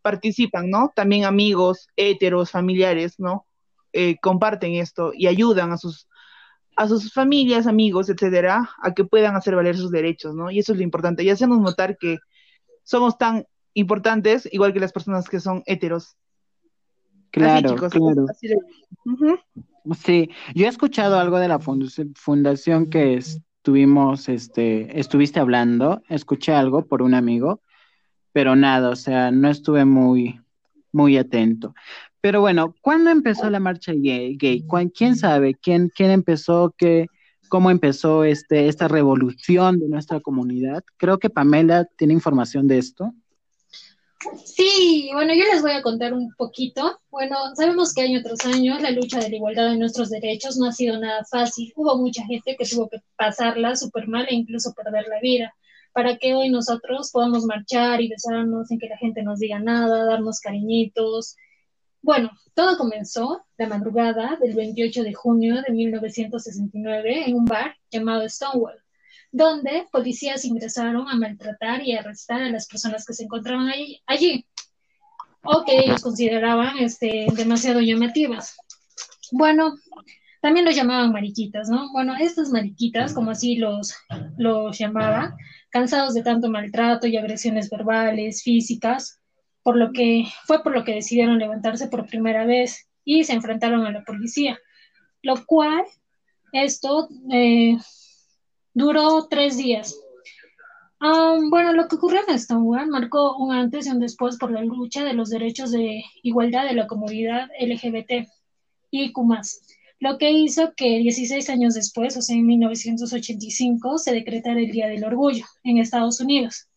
participan, 0.02 0.70
¿no? 0.70 0.92
También 0.94 1.24
amigos, 1.24 1.88
heteros, 1.96 2.50
familiares, 2.50 3.14
¿no? 3.18 3.46
Eh, 3.92 4.16
comparten 4.20 4.74
esto 4.74 5.12
y 5.14 5.26
ayudan 5.26 5.72
a 5.72 5.76
sus, 5.76 6.08
a 6.76 6.86
sus 6.88 7.12
familias, 7.12 7.66
amigos, 7.66 8.08
etcétera, 8.08 8.70
a 8.82 8.94
que 8.94 9.04
puedan 9.04 9.36
hacer 9.36 9.56
valer 9.56 9.76
sus 9.76 9.90
derechos, 9.90 10.34
¿no? 10.34 10.50
Y 10.50 10.58
eso 10.60 10.72
es 10.72 10.78
lo 10.78 10.84
importante. 10.84 11.22
Y 11.22 11.30
hacemos 11.30 11.60
notar 11.60 11.96
que 11.98 12.18
somos 12.84 13.18
tan 13.18 13.46
importantes, 13.74 14.48
igual 14.52 14.72
que 14.72 14.80
las 14.80 14.92
personas 14.92 15.28
que 15.28 15.40
son 15.40 15.62
heteros. 15.66 16.16
Claro, 17.30 17.76
claro. 17.76 18.26
Sí, 19.98 20.30
yo 20.54 20.66
he 20.66 20.68
escuchado 20.68 21.18
algo 21.18 21.38
de 21.38 21.48
la 21.48 21.58
fundación 21.58 22.90
que 22.90 23.14
estuvimos, 23.14 24.28
este, 24.28 24.98
estuviste 24.98 25.40
hablando, 25.40 26.02
escuché 26.08 26.52
algo 26.52 26.86
por 26.86 27.02
un 27.02 27.14
amigo, 27.14 27.62
pero 28.32 28.56
nada, 28.56 28.90
o 28.90 28.96
sea, 28.96 29.30
no 29.30 29.48
estuve 29.48 29.84
muy, 29.84 30.40
muy 30.92 31.16
atento. 31.16 31.74
Pero 32.20 32.40
bueno, 32.40 32.74
¿cuándo 32.82 33.10
empezó 33.10 33.48
la 33.48 33.60
marcha 33.60 33.92
gay? 33.94 34.36
¿Quién 34.94 35.16
sabe? 35.16 35.54
¿Quién, 35.54 35.90
quién 35.94 36.10
empezó? 36.10 36.74
Qué, 36.76 37.06
¿Cómo 37.50 37.70
empezó 37.70 38.22
este, 38.22 38.68
esta 38.68 38.86
revolución 38.86 39.80
de 39.80 39.88
nuestra 39.88 40.20
comunidad? 40.20 40.84
Creo 40.98 41.18
que 41.18 41.30
Pamela 41.30 41.84
tiene 41.96 42.12
información 42.12 42.68
de 42.68 42.78
esto. 42.78 43.12
Sí, 44.44 45.10
bueno, 45.14 45.32
yo 45.32 45.44
les 45.44 45.62
voy 45.62 45.72
a 45.72 45.82
contar 45.82 46.12
un 46.12 46.32
poquito. 46.34 47.00
Bueno, 47.10 47.36
sabemos 47.54 47.94
que 47.94 48.02
año 48.02 48.22
tras 48.22 48.44
año 48.44 48.78
la 48.78 48.90
lucha 48.90 49.18
de 49.18 49.30
la 49.30 49.36
igualdad 49.36 49.70
de 49.70 49.78
nuestros 49.78 50.10
derechos 50.10 50.58
no 50.58 50.66
ha 50.66 50.72
sido 50.72 50.98
nada 50.98 51.24
fácil. 51.24 51.72
Hubo 51.74 51.96
mucha 51.96 52.24
gente 52.26 52.56
que 52.56 52.66
tuvo 52.66 52.88
que 52.88 52.98
pasarla 53.16 53.74
súper 53.76 54.08
mal 54.08 54.26
e 54.28 54.34
incluso 54.34 54.74
perder 54.74 55.06
la 55.08 55.20
vida 55.20 55.54
para 55.92 56.18
que 56.18 56.34
hoy 56.34 56.50
nosotros 56.50 57.10
podamos 57.10 57.44
marchar 57.44 58.00
y 58.00 58.08
besarnos 58.08 58.68
sin 58.68 58.78
que 58.78 58.88
la 58.88 58.98
gente 58.98 59.22
nos 59.22 59.38
diga 59.38 59.58
nada, 59.58 60.04
darnos 60.04 60.40
cariñitos. 60.40 61.36
Bueno, 62.02 62.30
todo 62.54 62.76
comenzó 62.76 63.44
la 63.56 63.68
madrugada 63.68 64.36
del 64.40 64.54
28 64.54 65.02
de 65.02 65.14
junio 65.14 65.62
de 65.62 65.72
1969 65.72 67.24
en 67.26 67.36
un 67.36 67.44
bar 67.46 67.74
llamado 67.90 68.28
Stonewall 68.28 68.80
donde 69.32 69.86
policías 69.92 70.44
ingresaron 70.44 71.08
a 71.08 71.16
maltratar 71.16 71.82
y 71.82 71.96
arrestar 71.96 72.42
a 72.42 72.50
las 72.50 72.66
personas 72.66 73.06
que 73.06 73.14
se 73.14 73.24
encontraban 73.24 73.68
ahí, 73.68 74.00
allí 74.06 74.46
o 75.42 75.64
que 75.64 75.78
ellos 75.80 76.02
consideraban 76.02 76.78
este, 76.78 77.26
demasiado 77.34 77.80
llamativas. 77.80 78.56
Bueno, 79.32 79.76
también 80.42 80.64
los 80.64 80.74
llamaban 80.74 81.12
mariquitas, 81.12 81.68
¿no? 81.68 81.92
Bueno, 81.92 82.14
estas 82.18 82.50
mariquitas, 82.50 83.12
como 83.12 83.30
así 83.30 83.56
los, 83.56 83.94
los 84.36 84.78
llamaban, 84.78 85.34
cansados 85.70 86.14
de 86.14 86.22
tanto 86.22 86.50
maltrato 86.50 87.06
y 87.06 87.16
agresiones 87.16 87.70
verbales, 87.70 88.42
físicas, 88.42 89.20
por 89.62 89.76
lo 89.76 89.92
que 89.92 90.24
fue 90.44 90.62
por 90.62 90.74
lo 90.74 90.84
que 90.84 90.94
decidieron 90.94 91.38
levantarse 91.38 91.88
por 91.88 92.06
primera 92.06 92.44
vez 92.46 92.88
y 93.04 93.24
se 93.24 93.34
enfrentaron 93.34 93.86
a 93.86 93.92
la 93.92 94.02
policía, 94.04 94.58
lo 95.22 95.44
cual 95.46 95.84
esto 96.52 97.08
eh, 97.32 97.76
duró 98.74 99.26
tres 99.28 99.56
días. 99.56 99.94
bueno, 101.00 101.72
lo 101.72 101.88
que 101.88 101.96
ocurrió 101.96 102.20
en 102.28 102.38
Stonewall 102.38 102.88
marcó 102.88 103.36
un 103.36 103.52
antes 103.52 103.86
y 103.86 103.90
un 103.90 104.00
después 104.00 104.36
por 104.38 104.50
la 104.50 104.62
lucha 104.62 105.04
de 105.04 105.14
los 105.14 105.30
derechos 105.30 105.70
de 105.70 106.04
igualdad 106.22 106.64
de 106.64 106.74
la 106.74 106.86
comunidad 106.86 107.48
LGBT 107.58 108.28
y 108.90 109.12
Q+, 109.12 109.24
lo 110.00 110.16
que 110.16 110.32
hizo 110.32 110.72
que 110.74 110.98
16 110.98 111.50
años 111.50 111.74
después, 111.74 112.16
o 112.16 112.22
sea, 112.22 112.34
en 112.34 112.46
1985, 112.46 113.98
se 113.98 114.12
decretara 114.12 114.58
el 114.58 114.70
Día 114.70 114.88
del 114.88 115.04
Orgullo 115.04 115.44
en 115.62 115.78
Estados 115.78 116.20
Unidos. 116.20 116.68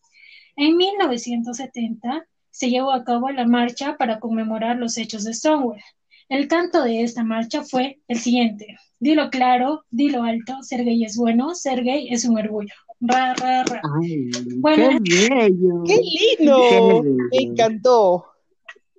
En 0.56 0.76
1970 0.76 2.26
se 2.50 2.70
llevó 2.70 2.92
a 2.92 3.02
cabo 3.02 3.30
la 3.30 3.46
marcha 3.46 3.96
para 3.96 4.20
conmemorar 4.20 4.76
los 4.76 4.96
hechos 4.98 5.24
de 5.24 5.34
Stonewall. 5.34 5.80
El 6.28 6.48
canto 6.48 6.82
de 6.82 7.02
esta 7.02 7.22
marcha 7.22 7.62
fue 7.62 8.00
el 8.08 8.18
siguiente. 8.18 8.76
Dilo 8.98 9.28
claro, 9.30 9.84
dilo 9.90 10.22
alto, 10.22 10.54
ser 10.62 10.84
gay 10.84 11.04
es 11.04 11.16
bueno, 11.16 11.54
ser 11.54 11.82
gay 11.84 12.08
es 12.10 12.24
un 12.24 12.38
orgullo. 12.38 12.74
Ra, 13.00 13.34
ra, 13.34 13.64
ra. 13.64 13.82
Ay, 14.02 14.30
Bueno. 14.58 14.98
qué 15.04 15.28
bello. 15.28 15.82
¡Qué 15.84 16.00
lindo! 16.38 16.56
Qué 16.70 17.10
Me 17.44 17.50
encantó. 17.50 18.24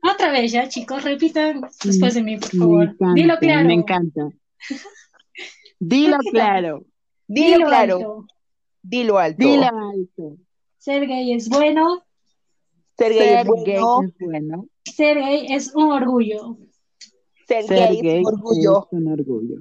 Otra 0.03 0.31
vez 0.31 0.51
ya, 0.51 0.69
chicos, 0.69 1.03
repitan 1.03 1.61
después 1.83 2.13
de 2.13 2.21
mí, 2.21 2.37
por 2.37 2.49
favor. 2.51 2.83
encanta, 2.83 3.13
Dilo 3.15 3.37
claro. 3.39 3.67
me 3.67 3.73
encanta. 3.73 4.29
Dilo 5.79 6.17
claro, 6.31 6.85
Dilo 7.27 7.65
claro, 7.67 7.95
alto. 7.95 8.27
dilo 8.83 9.17
alto. 9.17 9.37
dilo 9.47 9.63
alto. 9.65 10.37
Ser 10.77 11.07
gay 11.07 11.33
es 11.33 11.49
bueno, 11.49 12.03
Ser 12.97 13.13
gay 13.13 13.33
es 13.41 13.45
bueno. 13.47 14.01
es 14.03 14.13
bueno. 14.19 14.67
ser 14.83 15.17
gay 15.17 15.47
es 15.49 15.73
un 15.75 15.91
orgullo. 15.91 16.57
Ser 17.47 17.63
Ser 17.65 17.89
gay 17.89 18.01
gay 18.01 18.21
es 18.21 18.27
orgullo. 18.27 18.87
es 18.91 18.97
un 18.99 19.07
orgullo. 19.11 19.55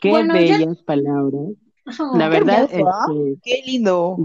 Qué 0.00 0.10
Bueno, 0.10 0.34
ya- 0.34 0.58
bellas 0.58 0.82
palabras. 0.82 1.50
Oh, 1.98 2.16
La 2.18 2.28
qué 2.28 2.30
verdad, 2.38 2.68
hermoso, 2.72 2.90
¿ah? 2.92 3.06
este, 3.30 3.40
Qué 3.42 3.62
lindo. 3.66 4.16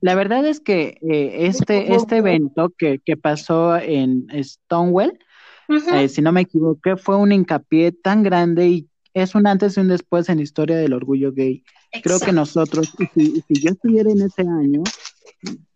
La 0.00 0.14
verdad 0.14 0.46
es 0.46 0.60
que 0.60 0.98
eh, 1.02 1.46
este, 1.46 1.94
este 1.94 2.18
evento 2.18 2.72
que, 2.76 3.00
que 3.04 3.16
pasó 3.16 3.76
en 3.76 4.26
Stonewall, 4.42 5.18
eh, 5.92 6.08
si 6.08 6.22
no 6.22 6.32
me 6.32 6.42
equivoqué, 6.42 6.96
fue 6.96 7.16
un 7.16 7.32
hincapié 7.32 7.92
tan 7.92 8.22
grande 8.22 8.68
y 8.68 8.88
es 9.14 9.34
un 9.34 9.46
antes 9.46 9.76
y 9.76 9.80
un 9.80 9.88
después 9.88 10.28
en 10.28 10.36
la 10.38 10.42
historia 10.42 10.76
del 10.76 10.92
orgullo 10.92 11.32
gay. 11.32 11.64
Creo 12.02 12.20
que 12.20 12.32
nosotros, 12.32 12.86
si, 13.14 13.22
y 13.36 13.40
si 13.48 13.60
yo 13.62 13.70
estuviera 13.70 14.10
en 14.10 14.20
ese 14.22 14.42
año, 14.42 14.82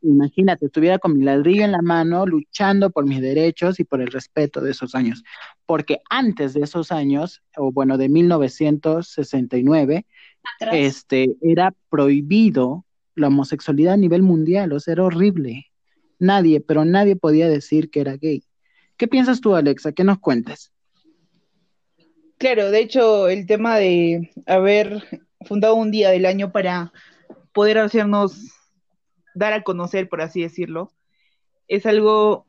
imagínate, 0.03 0.67
estuviera 0.67 0.99
con 0.99 1.17
mi 1.17 1.25
ladrillo 1.25 1.65
en 1.65 1.73
la 1.73 1.83
mano 1.83 2.27
luchando 2.27 2.91
por 2.91 3.07
mis 3.07 3.21
derechos 3.21 3.81
y 3.81 3.85
por 3.85 4.01
el 4.01 4.09
respeto 4.09 4.61
de 4.61 4.71
esos 4.73 4.95
años. 4.95 5.23
Porque 5.67 6.01
antes 6.09 6.55
de 6.55 6.63
esos 6.63 6.93
años, 6.93 7.43
o 7.57 7.73
bueno, 7.73 7.99
de 7.99 8.09
1969, 8.09 10.07
Atrás. 10.57 10.75
este, 10.75 11.37
era 11.43 11.75
prohibido 11.89 12.85
la 13.15 13.29
homosexualidad 13.29 13.95
a 13.95 13.99
nivel 13.99 14.23
mundial, 14.23 14.73
o 14.73 14.81
sea, 14.81 14.93
era 14.93 15.05
horrible. 15.05 15.67
Nadie, 16.19 16.61
pero 16.61 16.85
nadie 16.85 17.17
podía 17.17 17.49
decir 17.49 17.91
que 17.91 18.01
era 18.01 18.17
gay. 18.17 18.45
¿Qué 18.97 19.09
piensas 19.09 19.41
tú, 19.41 19.55
Alexa? 19.55 19.93
¿Qué 19.93 20.05
nos 20.05 20.19
cuentas? 20.19 20.73
Claro, 22.37 22.71
de 22.71 22.81
hecho, 22.81 23.29
el 23.29 23.47
tema 23.47 23.77
de 23.77 24.31
haber 24.47 25.03
fundado 25.47 25.75
un 25.75 25.91
día 25.91 26.11
del 26.11 26.27
año 26.27 26.53
para 26.53 26.93
poder 27.53 27.79
hacernos 27.79 28.60
dar 29.35 29.53
a 29.53 29.63
conocer, 29.63 30.09
por 30.09 30.21
así 30.21 30.43
decirlo, 30.43 30.93
es 31.69 31.87
algo, 31.87 32.47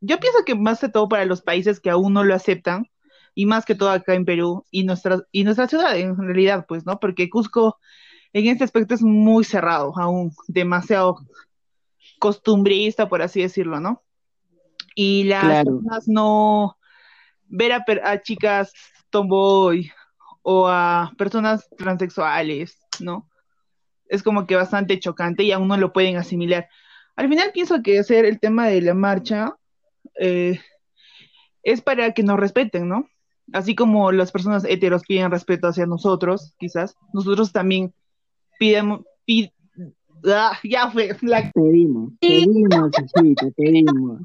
yo 0.00 0.18
pienso 0.18 0.44
que 0.44 0.54
más 0.54 0.80
que 0.80 0.88
todo 0.88 1.08
para 1.08 1.24
los 1.24 1.42
países 1.42 1.80
que 1.80 1.90
aún 1.90 2.12
no 2.12 2.24
lo 2.24 2.34
aceptan, 2.34 2.88
y 3.34 3.46
más 3.46 3.64
que 3.64 3.74
todo 3.74 3.90
acá 3.90 4.14
en 4.14 4.24
Perú 4.24 4.64
y 4.70 4.84
nuestra, 4.84 5.22
y 5.32 5.44
nuestra 5.44 5.66
ciudad 5.68 5.96
en 5.98 6.16
realidad, 6.16 6.66
pues, 6.68 6.86
¿no? 6.86 7.00
Porque 7.00 7.28
Cusco 7.28 7.78
en 8.32 8.46
este 8.46 8.64
aspecto 8.64 8.94
es 8.94 9.02
muy 9.02 9.44
cerrado, 9.44 9.92
aún 9.96 10.32
demasiado 10.48 11.16
costumbrista, 12.18 13.08
por 13.08 13.22
así 13.22 13.42
decirlo, 13.42 13.80
¿no? 13.80 14.02
Y 14.94 15.24
las 15.24 15.40
Claro. 15.40 15.64
personas 15.76 16.08
no 16.08 16.76
ver 17.46 17.72
a, 17.72 17.84
a 18.04 18.22
chicas 18.22 18.72
tomboy 19.10 19.90
o 20.42 20.68
a 20.68 21.12
personas 21.16 21.68
transexuales, 21.76 22.78
¿no? 23.00 23.28
Es 24.14 24.22
como 24.22 24.46
que 24.46 24.56
bastante 24.56 24.98
chocante 24.98 25.42
y 25.42 25.52
aún 25.52 25.68
no 25.68 25.76
lo 25.76 25.92
pueden 25.92 26.16
asimilar. 26.16 26.68
Al 27.16 27.28
final 27.28 27.50
pienso 27.52 27.82
que 27.82 27.98
hacer 27.98 28.24
el 28.24 28.40
tema 28.40 28.66
de 28.66 28.80
la 28.80 28.94
marcha 28.94 29.56
eh, 30.18 30.60
es 31.62 31.80
para 31.80 32.12
que 32.12 32.22
nos 32.22 32.38
respeten, 32.38 32.88
¿no? 32.88 33.06
Así 33.52 33.74
como 33.74 34.10
las 34.12 34.32
personas 34.32 34.64
heteros 34.64 35.02
piden 35.02 35.30
respeto 35.30 35.68
hacia 35.68 35.86
nosotros, 35.86 36.54
quizás, 36.58 36.96
nosotros 37.12 37.52
también 37.52 37.92
pidemos, 38.58 39.02
pi- 39.26 39.52
ah, 40.26 40.58
ya 40.62 40.90
fue, 40.90 41.16
la 41.22 41.50
Pedimos, 41.52 42.12
pedimos, 42.20 42.90
pedimos. 43.56 44.20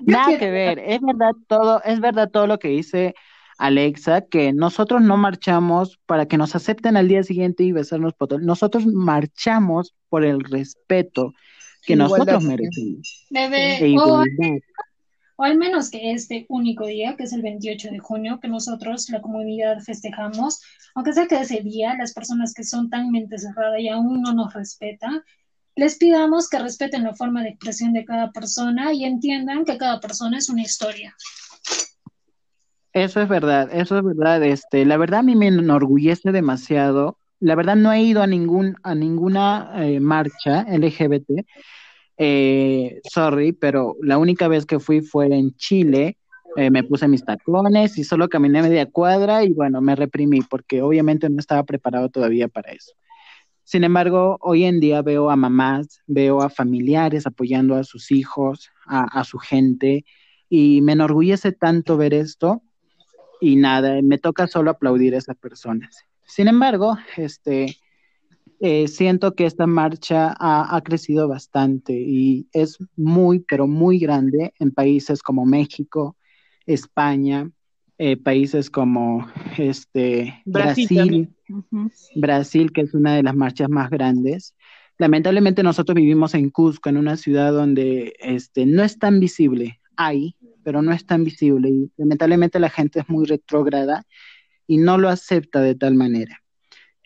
Nada 0.00 0.38
que 0.38 0.50
ver, 0.50 0.78
es 0.78 1.00
verdad 1.00 1.32
todo, 1.48 1.82
es 1.82 2.00
verdad 2.00 2.30
todo 2.30 2.46
lo 2.46 2.58
que 2.58 2.68
dice 2.68 3.14
Alexa, 3.58 4.22
que 4.22 4.52
nosotros 4.52 5.02
no 5.02 5.16
marchamos 5.16 5.98
para 6.06 6.26
que 6.26 6.38
nos 6.38 6.54
acepten 6.54 6.96
al 6.96 7.08
día 7.08 7.22
siguiente 7.24 7.64
y 7.64 7.72
besarnos 7.72 8.14
por 8.14 8.28
todo. 8.28 8.38
Nosotros 8.38 8.86
marchamos 8.86 9.94
por 10.08 10.24
el 10.24 10.40
respeto 10.44 11.34
que 11.84 11.94
Igualdad. 11.94 12.18
nosotros 12.18 12.44
merecemos. 12.44 13.26
Bebé, 13.30 13.84
E 13.84 13.96
o 15.40 15.44
al 15.44 15.56
menos 15.56 15.88
que 15.88 16.10
este 16.10 16.46
único 16.48 16.84
día, 16.84 17.14
que 17.16 17.22
es 17.22 17.32
el 17.32 17.42
28 17.42 17.90
de 17.92 18.00
junio, 18.00 18.40
que 18.40 18.48
nosotros, 18.48 19.08
la 19.08 19.22
comunidad, 19.22 19.78
festejamos, 19.78 20.60
aunque 20.96 21.12
sea 21.12 21.28
que 21.28 21.36
ese 21.36 21.60
día 21.60 21.94
las 21.96 22.12
personas 22.12 22.52
que 22.52 22.64
son 22.64 22.90
tan 22.90 23.12
mente 23.12 23.38
cerrada 23.38 23.78
y 23.78 23.88
aún 23.88 24.20
no 24.20 24.34
nos 24.34 24.52
respetan, 24.52 25.22
les 25.76 25.96
pidamos 25.96 26.48
que 26.48 26.58
respeten 26.58 27.04
la 27.04 27.14
forma 27.14 27.44
de 27.44 27.50
expresión 27.50 27.92
de 27.92 28.04
cada 28.04 28.32
persona 28.32 28.92
y 28.92 29.04
entiendan 29.04 29.64
que 29.64 29.78
cada 29.78 30.00
persona 30.00 30.38
es 30.38 30.48
una 30.48 30.62
historia. 30.62 31.14
Eso 32.98 33.20
es 33.20 33.28
verdad, 33.28 33.68
eso 33.72 33.96
es 33.96 34.04
verdad. 34.04 34.42
Este, 34.42 34.84
la 34.84 34.96
verdad 34.96 35.20
a 35.20 35.22
mí 35.22 35.36
me 35.36 35.46
enorgullece 35.46 36.32
demasiado. 36.32 37.16
La 37.38 37.54
verdad 37.54 37.76
no 37.76 37.92
he 37.92 38.02
ido 38.02 38.22
a 38.22 38.26
ningún 38.26 38.74
a 38.82 38.96
ninguna 38.96 39.70
eh, 39.76 40.00
marcha 40.00 40.62
LGBT. 40.62 41.46
Eh, 42.16 43.00
sorry, 43.08 43.52
pero 43.52 43.94
la 44.02 44.18
única 44.18 44.48
vez 44.48 44.66
que 44.66 44.80
fui 44.80 45.00
fue 45.00 45.26
en 45.26 45.54
Chile. 45.54 46.18
Eh, 46.56 46.70
me 46.70 46.82
puse 46.82 47.06
mis 47.06 47.24
tacones 47.24 47.98
y 47.98 48.04
solo 48.04 48.28
caminé 48.28 48.62
media 48.62 48.86
cuadra 48.86 49.44
y 49.44 49.52
bueno, 49.52 49.80
me 49.80 49.94
reprimí 49.94 50.40
porque 50.40 50.82
obviamente 50.82 51.30
no 51.30 51.38
estaba 51.38 51.62
preparado 51.62 52.08
todavía 52.08 52.48
para 52.48 52.72
eso. 52.72 52.94
Sin 53.62 53.84
embargo, 53.84 54.38
hoy 54.40 54.64
en 54.64 54.80
día 54.80 55.02
veo 55.02 55.30
a 55.30 55.36
mamás, 55.36 56.00
veo 56.08 56.42
a 56.42 56.50
familiares 56.50 57.26
apoyando 57.28 57.76
a 57.76 57.84
sus 57.84 58.10
hijos, 58.10 58.70
a, 58.86 59.04
a 59.20 59.24
su 59.24 59.38
gente, 59.38 60.04
y 60.48 60.80
me 60.82 60.92
enorgullece 60.94 61.52
tanto 61.52 61.96
ver 61.96 62.14
esto 62.14 62.62
y 63.40 63.56
nada, 63.56 64.00
me 64.02 64.18
toca 64.18 64.46
solo 64.46 64.70
aplaudir 64.70 65.14
a 65.14 65.18
esas 65.18 65.36
personas. 65.36 66.04
Sin 66.24 66.48
embargo, 66.48 66.96
este, 67.16 67.76
eh, 68.60 68.88
siento 68.88 69.34
que 69.34 69.46
esta 69.46 69.66
marcha 69.66 70.34
ha, 70.38 70.76
ha 70.76 70.80
crecido 70.82 71.28
bastante 71.28 71.92
y 71.94 72.48
es 72.52 72.78
muy, 72.96 73.40
pero 73.40 73.66
muy 73.66 73.98
grande 73.98 74.52
en 74.58 74.72
países 74.72 75.22
como 75.22 75.46
México, 75.46 76.16
España, 76.66 77.50
eh, 78.00 78.16
países 78.16 78.70
como 78.70 79.26
este, 79.58 80.42
Brasil 80.44 81.34
Brasil, 82.14 82.72
que 82.72 82.82
es 82.82 82.94
una 82.94 83.16
de 83.16 83.22
las 83.22 83.34
marchas 83.34 83.68
más 83.68 83.90
grandes. 83.90 84.54
Lamentablemente 84.98 85.62
nosotros 85.62 85.96
vivimos 85.96 86.34
en 86.34 86.50
Cusco, 86.50 86.88
en 86.88 86.96
una 86.96 87.16
ciudad 87.16 87.52
donde 87.52 88.14
este, 88.20 88.66
no 88.66 88.82
es 88.82 88.98
tan 88.98 89.18
visible. 89.18 89.77
Hay, 89.98 90.36
pero 90.62 90.80
no 90.80 90.92
es 90.92 91.04
tan 91.04 91.24
visible. 91.24 91.68
Y 91.68 91.90
lamentablemente 91.96 92.58
la 92.60 92.70
gente 92.70 93.00
es 93.00 93.08
muy 93.08 93.26
retrógrada 93.26 94.04
y 94.66 94.78
no 94.78 94.96
lo 94.96 95.08
acepta 95.08 95.60
de 95.60 95.74
tal 95.74 95.94
manera. 95.94 96.42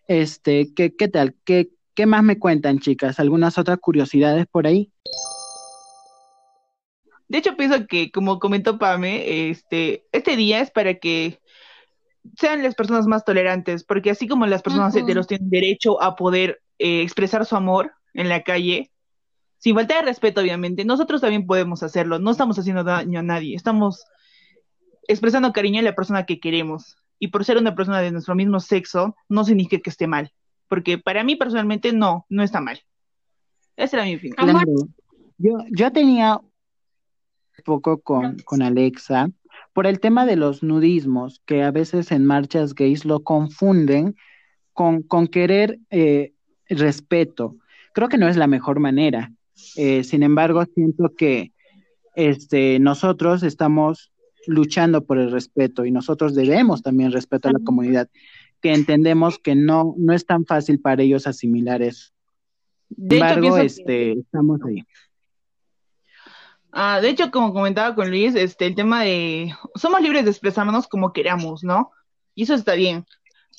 Este, 0.07 0.73
¿qué, 0.75 0.95
qué 0.95 1.09
tal? 1.09 1.35
¿Qué, 1.45 1.71
¿Qué 1.95 2.07
más 2.07 2.23
me 2.23 2.39
cuentan, 2.39 2.79
chicas? 2.79 3.19
¿Algunas 3.19 3.59
otras 3.59 3.79
curiosidades 3.79 4.47
por 4.47 4.67
ahí? 4.67 4.93
De 7.29 7.39
hecho, 7.39 7.57
pienso 7.57 7.87
que, 7.87 8.11
como 8.11 8.39
comentó 8.39 8.79
Pame, 8.79 9.49
este, 9.49 10.05
este 10.13 10.37
día 10.37 10.61
es 10.61 10.71
para 10.71 10.95
que 10.95 11.41
sean 12.39 12.63
las 12.63 12.75
personas 12.75 13.07
más 13.07 13.25
tolerantes, 13.25 13.85
porque 13.85 14.11
así 14.11 14.29
como 14.29 14.47
las 14.47 14.63
personas 14.63 14.95
Ujú. 14.95 15.03
heteros 15.03 15.27
tienen 15.27 15.49
derecho 15.49 16.01
a 16.03 16.15
poder 16.15 16.61
eh, 16.79 17.01
expresar 17.03 17.47
su 17.47 17.57
amor 17.57 17.93
en 18.15 18.29
la 18.29 18.43
calle, 18.43 18.92
sin 19.63 19.77
falta 19.77 19.95
de 19.95 20.03
respeto, 20.03 20.41
obviamente, 20.41 20.85
nosotros 20.85 21.21
también 21.21 21.47
podemos 21.47 21.85
hacerlo. 21.85 22.19
No 22.19 22.33
estamos 22.33 22.59
haciendo 22.59 22.83
daño 22.83 23.21
a 23.21 23.23
nadie, 23.23 23.55
estamos 23.55 24.05
expresando 25.07 25.53
cariño 25.53 25.79
a 25.79 25.85
la 25.85 25.95
persona 25.95 26.27
que 26.27 26.41
queremos. 26.41 26.97
Y 27.21 27.29
por 27.29 27.45
ser 27.45 27.59
una 27.59 27.77
persona 27.77 28.01
de 28.01 28.11
nuestro 28.11 28.35
mismo 28.35 28.59
sexo, 28.59 29.15
no 29.29 29.45
significa 29.45 29.81
que 29.81 29.91
esté 29.91 30.09
mal, 30.09 30.33
porque 30.67 30.99
para 30.99 31.23
mí 31.23 31.37
personalmente 31.37 31.93
no, 31.93 32.27
no 32.29 32.43
está 32.43 32.61
mal. 32.61 32.81
Esa 33.77 33.99
era 33.99 34.07
mi. 34.07 34.19
Claro. 34.19 34.59
Yo, 35.39 35.59
yo 35.71 35.93
tenía 35.93 36.39
un 36.39 37.65
poco 37.65 38.01
con, 38.01 38.39
con 38.45 38.63
Alexa 38.63 39.31
por 39.73 39.87
el 39.87 40.01
tema 40.01 40.27
de 40.27 40.35
los 40.35 40.65
nudismos, 40.65 41.41
que 41.47 41.63
a 41.63 41.71
veces 41.71 42.11
en 42.11 42.27
marchas 42.27 42.75
gays 42.75 43.05
lo 43.05 43.23
confunden 43.23 44.17
con, 44.73 45.03
con 45.03 45.29
querer 45.29 45.79
eh, 45.91 46.33
respeto. 46.69 47.59
Creo 47.95 48.09
que 48.09 48.19
no 48.19 48.27
es 48.27 48.37
la 48.37 48.49
mejor 48.49 48.81
manera. 48.81 49.31
Eh, 49.77 50.05
sin 50.05 50.23
embargo, 50.23 50.65
siento 50.75 51.15
que 51.17 51.53
este, 52.15 52.79
nosotros 52.79 53.43
estamos 53.43 54.13
luchando 54.47 55.05
por 55.05 55.19
el 55.19 55.31
respeto 55.31 55.85
y 55.85 55.91
nosotros 55.91 56.35
debemos 56.35 56.83
también 56.83 57.13
respeto 57.13 57.49
a 57.49 57.53
la 57.53 57.61
comunidad, 57.61 58.09
que 58.61 58.73
entendemos 58.75 59.39
que 59.39 59.55
no, 59.55 59.95
no 59.97 60.13
es 60.13 60.27
tan 60.27 60.45
fácil 60.45 60.81
para 60.81 61.03
ellos 61.03 61.27
asimilar 61.27 61.83
eso. 61.83 62.13
Sin 62.89 63.05
hecho, 63.13 63.13
embargo, 63.25 63.57
que- 63.57 63.63
este, 63.67 64.13
estamos 64.13 64.61
ahí. 64.67 64.85
Ah, 66.73 67.01
de 67.01 67.11
hecho, 67.11 67.31
como 67.31 67.53
comentaba 67.53 67.95
con 67.95 68.09
Luis, 68.09 68.35
este, 68.35 68.67
el 68.67 68.75
tema 68.75 69.03
de 69.05 69.53
somos 69.75 70.01
libres 70.01 70.25
de 70.25 70.31
expresarnos 70.31 70.89
como 70.89 71.13
queramos, 71.13 71.63
¿no? 71.63 71.91
Y 72.35 72.45
eso 72.45 72.55
está 72.55 72.75
bien. 72.75 73.05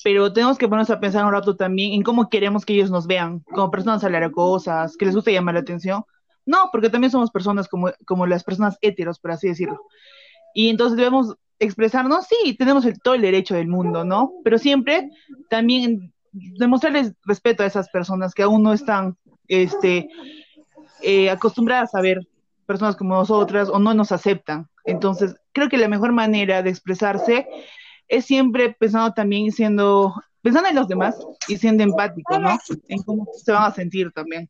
Pero 0.04 0.30
tenemos 0.34 0.58
que 0.58 0.68
ponernos 0.68 0.90
a 0.90 1.00
pensar 1.00 1.24
un 1.24 1.32
rato 1.32 1.56
también 1.56 1.94
en 1.94 2.02
cómo 2.02 2.28
queremos 2.28 2.66
que 2.66 2.74
ellos 2.74 2.90
nos 2.90 3.06
vean, 3.06 3.40
como 3.40 3.70
personas 3.70 4.04
hablar 4.04 4.30
cosas, 4.30 4.98
que 4.98 5.06
les 5.06 5.14
gusta 5.14 5.30
llamar 5.30 5.54
la 5.54 5.60
atención. 5.60 6.04
No, 6.44 6.68
porque 6.70 6.90
también 6.90 7.10
somos 7.10 7.30
personas 7.30 7.68
como, 7.68 7.90
como 8.04 8.26
las 8.26 8.44
personas 8.44 8.76
heteros, 8.82 9.18
por 9.18 9.30
así 9.30 9.48
decirlo. 9.48 9.80
Y 10.52 10.68
entonces 10.68 10.98
debemos 10.98 11.34
expresarnos, 11.58 12.26
sí, 12.26 12.54
tenemos 12.54 12.84
el, 12.84 13.00
todo 13.00 13.14
el 13.14 13.22
derecho 13.22 13.54
del 13.54 13.66
mundo, 13.66 14.04
¿no? 14.04 14.34
Pero 14.44 14.58
siempre 14.58 15.08
también 15.48 16.12
demostrarles 16.32 17.14
respeto 17.24 17.62
a 17.62 17.66
esas 17.66 17.88
personas 17.88 18.34
que 18.34 18.42
aún 18.42 18.62
no 18.62 18.74
están 18.74 19.16
este, 19.48 20.10
eh, 21.00 21.30
acostumbradas 21.30 21.94
a 21.94 22.02
ver 22.02 22.20
personas 22.66 22.94
como 22.94 23.14
nosotras 23.14 23.70
o 23.70 23.78
no 23.78 23.94
nos 23.94 24.12
aceptan. 24.12 24.68
Entonces, 24.84 25.34
creo 25.52 25.70
que 25.70 25.78
la 25.78 25.88
mejor 25.88 26.12
manera 26.12 26.62
de 26.62 26.68
expresarse 26.68 27.48
es 28.16 28.24
siempre 28.26 28.74
pensando 28.78 29.12
también 29.12 29.50
siendo, 29.52 30.14
pensando 30.42 30.68
en 30.68 30.76
los 30.76 30.88
demás 30.88 31.16
y 31.48 31.56
siendo 31.56 31.82
empático, 31.82 32.38
¿no? 32.38 32.56
En 32.88 33.02
cómo 33.02 33.26
se 33.44 33.52
van 33.52 33.64
a 33.64 33.74
sentir 33.74 34.10
también. 34.12 34.48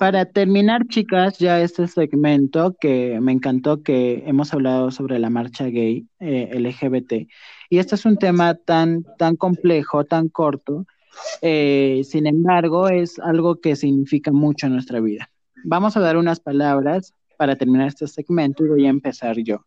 Para 0.00 0.24
terminar, 0.24 0.86
chicas, 0.88 1.38
ya 1.38 1.60
este 1.60 1.86
segmento 1.86 2.74
que 2.80 3.20
me 3.20 3.32
encantó 3.32 3.82
que 3.82 4.22
hemos 4.26 4.52
hablado 4.54 4.90
sobre 4.90 5.18
la 5.18 5.28
marcha 5.28 5.66
gay 5.66 6.06
eh, 6.20 6.50
LGBT. 6.58 7.28
Y 7.68 7.78
este 7.78 7.94
es 7.94 8.06
un 8.06 8.16
tema 8.16 8.54
tan, 8.54 9.04
tan 9.18 9.36
complejo, 9.36 10.04
tan 10.04 10.28
corto. 10.28 10.86
Eh, 11.42 12.02
sin 12.04 12.26
embargo, 12.26 12.88
es 12.88 13.18
algo 13.18 13.60
que 13.60 13.76
significa 13.76 14.32
mucho 14.32 14.66
en 14.66 14.74
nuestra 14.74 15.00
vida. 15.00 15.30
Vamos 15.64 15.96
a 15.96 16.00
dar 16.00 16.16
unas 16.16 16.40
palabras 16.40 17.12
para 17.36 17.56
terminar 17.56 17.88
este 17.88 18.06
segmento 18.06 18.64
y 18.64 18.68
voy 18.68 18.86
a 18.86 18.90
empezar 18.90 19.36
yo. 19.38 19.64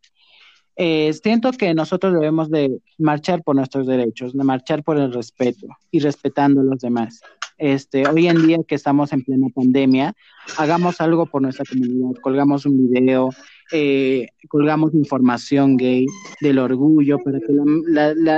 Eh, 0.81 1.11
siento 1.11 1.51
que 1.51 1.73
nosotros 1.73 2.13
debemos 2.13 2.49
de 2.49 2.79
marchar 2.97 3.43
por 3.43 3.53
nuestros 3.53 3.85
derechos, 3.85 4.31
de 4.31 4.45
marchar 4.45 4.81
por 4.81 4.97
el 4.97 5.11
respeto 5.11 5.67
y 5.91 5.99
respetando 5.99 6.61
a 6.61 6.63
los 6.63 6.79
demás. 6.79 7.19
Este, 7.57 8.07
hoy 8.07 8.29
en 8.29 8.47
día 8.47 8.59
que 8.65 8.75
estamos 8.75 9.11
en 9.11 9.25
plena 9.25 9.47
pandemia, 9.53 10.13
hagamos 10.57 11.01
algo 11.01 11.25
por 11.25 11.41
nuestra 11.41 11.65
comunidad, 11.69 12.21
colgamos 12.21 12.65
un 12.65 12.77
video, 12.89 13.29
eh, 13.73 14.27
colgamos 14.47 14.93
información 14.93 15.75
gay 15.75 16.05
del 16.39 16.59
orgullo 16.59 17.19
para 17.19 17.41
que 17.41 17.53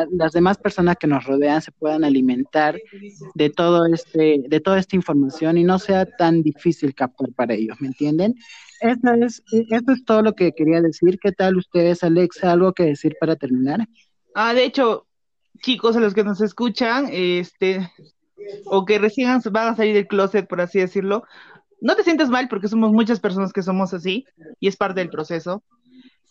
las 0.10 0.31
demás 0.31 0.57
personas 0.57 0.98
que 0.98 1.05
nos 1.05 1.24
rodean 1.24 1.62
se 1.62 1.71
puedan 1.71 2.03
alimentar 2.03 2.75
de 3.36 3.51
todo 3.51 3.86
este, 3.86 4.41
de 4.48 4.60
toda 4.60 4.79
esta 4.79 4.95
información 4.95 5.60
y 5.60 5.63
no 5.63 5.77
sea 5.77 6.07
tan 6.07 6.41
difícil 6.41 6.95
captar 6.95 7.31
para 7.36 7.53
ellos, 7.53 7.79
¿me 7.79 7.89
entienden? 7.89 8.33
Eso 8.82 9.14
es, 9.22 9.44
eso 9.52 9.92
es 9.92 10.06
todo 10.06 10.24
lo 10.24 10.34
que 10.34 10.54
quería 10.54 10.82
decir. 10.82 11.20
¿Qué 11.22 11.32
tal 11.32 11.58
ustedes, 11.58 12.04
Alexa? 12.04 12.52
¿Algo 12.52 12.74
que 12.74 12.84
decir 12.84 13.16
para 13.20 13.36
terminar? 13.36 13.88
Ah, 14.34 14.56
de 14.56 14.66
hecho, 14.66 15.06
chicos, 15.62 15.96
a 15.96 16.00
los 16.00 16.16
que 16.16 16.24
nos 16.24 16.42
escuchan, 16.42 17.08
este, 17.12 17.92
o 18.66 18.86
que 18.86 18.98
recién 18.98 19.40
van 19.52 19.68
a 19.68 19.76
salir 19.76 19.94
del 19.94 20.08
closet, 20.08 20.48
por 20.48 20.62
así 20.62 20.80
decirlo, 20.80 21.24
no 21.80 21.96
te 21.96 22.04
sientes 22.04 22.30
mal 22.30 22.48
porque 22.48 22.68
somos 22.68 22.92
muchas 22.92 23.20
personas 23.20 23.54
que 23.54 23.62
somos 23.62 23.94
así 23.94 24.26
y 24.60 24.68
es 24.68 24.78
parte 24.78 25.00
del 25.00 25.10
proceso. 25.10 25.64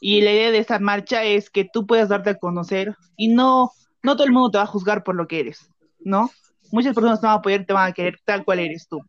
Y 0.01 0.23
la 0.23 0.33
idea 0.33 0.51
de 0.51 0.59
esta 0.59 0.79
marcha 0.79 1.25
es 1.25 1.51
que 1.51 1.69
tú 1.71 1.87
puedas 1.87 2.09
darte 2.09 2.31
a 2.31 2.39
conocer 2.39 2.97
y 3.17 3.29
no, 3.29 3.71
no 4.03 4.17
todo 4.17 4.27
el 4.27 4.33
mundo 4.33 4.51
te 4.51 4.59
va 4.59 4.65
a 4.65 4.69
juzgar 4.69 5.05
por 5.05 5.15
lo 5.15 5.29
que 5.29 5.41
eres, 5.41 5.71
¿no? 6.01 6.31
Muchas 6.73 6.95
personas 6.95 7.21
te 7.21 7.27
van 7.27 7.37
a 7.37 7.39
apoyar, 7.39 7.65
te 7.65 7.73
van 7.73 7.91
a 7.91 7.93
querer 7.93 8.19
tal 8.25 8.45
cual 8.45 8.61
eres 8.61 8.89
tú. 8.89 9.01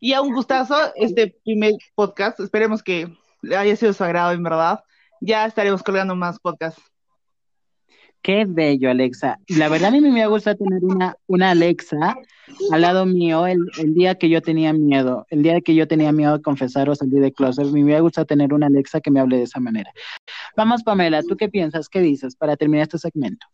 Y 0.00 0.12
a 0.12 0.22
un 0.22 0.32
gustazo 0.32 0.76
este 0.94 1.36
primer 1.44 1.74
podcast. 1.94 2.40
Esperemos 2.40 2.82
que 2.82 3.08
haya 3.56 3.76
sido 3.76 3.92
sagrado, 3.92 4.32
en 4.32 4.42
verdad. 4.42 4.80
Ya 5.20 5.46
estaremos 5.46 5.82
colgando 5.82 6.14
más 6.14 6.38
podcasts. 6.38 6.82
Qué 8.22 8.44
bello, 8.46 8.90
Alexa. 8.90 9.38
La 9.48 9.68
verdad 9.68 9.88
a 9.88 9.90
mí 9.92 10.00
me 10.00 10.26
gusta 10.26 10.54
tener 10.54 10.84
una, 10.84 11.16
una 11.26 11.52
Alexa 11.52 12.16
al 12.72 12.80
lado 12.80 13.06
mío 13.06 13.46
el, 13.46 13.66
día 13.94 14.16
que 14.16 14.28
yo 14.28 14.42
tenía 14.42 14.72
miedo, 14.72 15.26
el 15.30 15.42
día 15.42 15.60
que 15.60 15.74
yo 15.74 15.86
tenía 15.86 16.12
miedo 16.12 16.36
de 16.36 16.42
confesar 16.42 16.88
o 16.90 16.94
salir 16.94 17.20
de 17.20 17.32
closet. 17.32 17.66
Me 17.66 17.82
hubiera 17.82 18.00
gustado 18.00 18.26
tener 18.26 18.52
una 18.52 18.66
Alexa 18.66 19.00
que 19.00 19.10
me 19.10 19.20
hable 19.20 19.36
de 19.36 19.44
esa 19.44 19.60
manera. 19.60 19.92
Vamos, 20.56 20.82
Pamela, 20.82 21.22
¿tú 21.22 21.36
qué 21.36 21.48
piensas? 21.48 21.88
¿Qué 21.88 22.00
dices 22.00 22.36
para 22.36 22.56
terminar 22.56 22.84
este 22.84 22.98
segmento? 22.98 23.46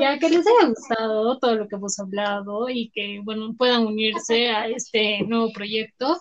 Ya 0.00 0.18
que 0.18 0.28
les 0.28 0.46
haya 0.46 0.68
gustado 0.68 1.38
todo 1.38 1.56
lo 1.56 1.68
que 1.68 1.76
hemos 1.76 1.98
hablado 1.98 2.68
y 2.68 2.90
que, 2.90 3.20
bueno, 3.22 3.54
puedan 3.56 3.86
unirse 3.86 4.48
a 4.48 4.68
este 4.68 5.22
nuevo 5.22 5.52
proyecto. 5.52 6.18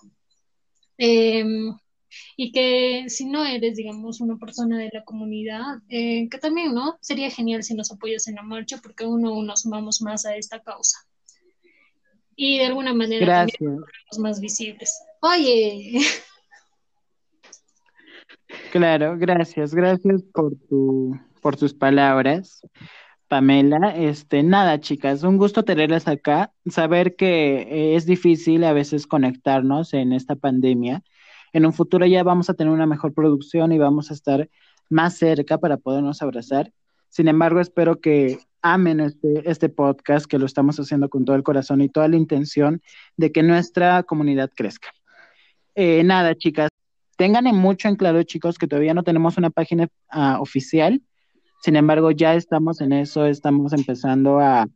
Eh, 0.98 1.44
y 2.38 2.52
que 2.52 3.06
si 3.10 3.26
no 3.26 3.46
eres, 3.46 3.76
digamos, 3.76 4.22
una 4.22 4.38
persona 4.38 4.78
de 4.78 4.90
la 4.94 5.04
comunidad, 5.04 5.80
eh, 5.90 6.28
que 6.30 6.38
también, 6.38 6.74
¿no? 6.74 6.98
Sería 7.02 7.30
genial 7.30 7.64
si 7.64 7.74
nos 7.74 7.92
apoyas 7.92 8.28
en 8.28 8.36
la 8.36 8.44
marcha 8.44 8.78
porque 8.82 9.06
uno 9.06 9.30
a 9.30 9.38
uno 9.38 9.56
sumamos 9.56 10.02
más 10.02 10.26
a 10.26 10.36
esta 10.36 10.62
causa. 10.62 11.00
Y 12.36 12.60
de 12.60 12.66
alguna 12.66 12.94
manera 12.94 13.26
Gracias. 13.26 13.58
también 13.60 13.84
más 14.20 14.40
visibles. 14.40 15.00
Oye. 15.22 16.00
Claro, 18.72 19.16
gracias, 19.18 19.74
gracias 19.74 20.24
por 20.34 20.56
tu, 20.68 21.18
por 21.42 21.56
tus 21.58 21.74
palabras. 21.74 22.62
Pamela, 23.34 23.96
este, 23.96 24.43
nada, 24.43 24.80
chicas, 24.80 25.24
un 25.24 25.38
gusto 25.38 25.65
tenerlas 25.65 26.08
acá, 26.08 26.54
saber 26.69 27.15
que 27.15 27.63
eh, 27.63 27.96
es 27.96 28.06
difícil 28.06 28.63
a 28.63 28.74
veces 28.74 29.08
conectarnos 29.08 29.96
en 29.96 30.13
esta 30.13 30.36
pandemia, 30.36 31.04
en 31.52 31.65
un 31.65 31.74
futuro 31.74 32.06
ya 32.06 32.22
vamos 32.22 32.52
a 32.52 32.54
tener 32.54 32.72
una 32.72 32.86
mejor 32.86 33.12
producción 33.15 33.72
y 33.72 33.80
vamos 33.80 34.12
a 34.12 34.13
estar 34.13 34.52
más 34.88 35.17
cerca 35.17 35.58
para 35.58 35.78
podernos 35.78 36.22
abrazar. 36.22 36.72
Sin 37.10 37.28
embargo, 37.28 37.60
espero 37.60 38.00
que 38.00 38.38
amen 38.62 39.00
este, 39.00 39.50
este 39.50 39.67
podcast, 39.67 40.28
que 40.28 40.38
lo 40.38 40.46
estamos 40.46 40.80
haciendo 40.80 41.10
con 41.10 41.26
todo 41.26 41.36
el 41.36 41.41
corazón 41.41 41.82
y 41.82 41.89
toda 41.89 42.08
la 42.10 42.17
intención 42.17 42.84
de 43.17 43.32
que 43.32 43.41
nuestra 43.41 44.04
comunidad 44.04 44.52
crezca. 44.56 44.89
Eh, 45.74 46.04
nada, 46.04 46.36
chicas, 46.36 46.69
tengan 47.17 47.46
mucho 47.46 47.88
en 47.88 47.96
claro, 47.96 48.22
chicos, 48.22 48.60
que 48.60 48.67
todavía 48.67 48.93
no 48.93 49.02
tenemos 49.02 49.38
una 49.38 49.50
página 49.50 49.89
uh, 50.13 50.39
oficial. 50.39 51.02
Sin 51.63 51.78
embargo, 51.78 52.12
ya 52.12 52.36
estamos 52.36 52.82
en 52.82 52.91
eso, 52.91 53.26
estamos 53.26 53.71
empezando 53.71 54.41
a, 54.41 54.67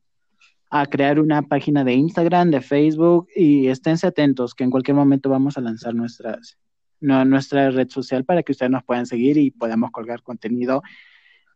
a 0.69 0.85
crear 0.85 1.19
una 1.19 1.41
página 1.41 1.83
de 1.83 1.91
Instagram, 1.91 2.49
de 2.49 2.61
Facebook 2.61 3.27
y 3.35 3.67
esténse 3.67 4.07
atentos 4.07 4.55
que 4.55 4.63
en 4.63 4.71
cualquier 4.71 4.95
momento 4.95 5.29
vamos 5.29 5.57
a 5.57 5.61
lanzar 5.61 5.93
nuestras, 5.93 6.57
nuestra 7.01 7.71
red 7.71 7.89
social 7.89 8.23
para 8.23 8.41
que 8.41 8.53
ustedes 8.53 8.71
nos 8.71 8.85
puedan 8.85 9.05
seguir 9.05 9.35
y 9.35 9.51
podamos 9.51 9.91
colgar 9.91 10.23
contenido 10.23 10.81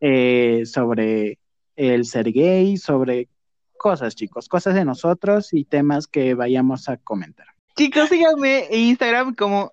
eh, 0.02 0.64
sobre 0.66 1.38
el 1.76 2.04
ser 2.04 2.30
gay, 2.30 2.76
sobre 2.76 3.30
cosas, 3.78 4.14
chicos, 4.14 4.50
cosas 4.50 4.74
de 4.74 4.84
nosotros 4.84 5.54
y 5.54 5.64
temas 5.64 6.06
que 6.06 6.34
vayamos 6.34 6.90
a 6.90 6.98
comentar. 6.98 7.46
Chicos, 7.74 8.10
síganme 8.10 8.66
en 8.66 8.80
Instagram 8.80 9.34
como 9.34 9.72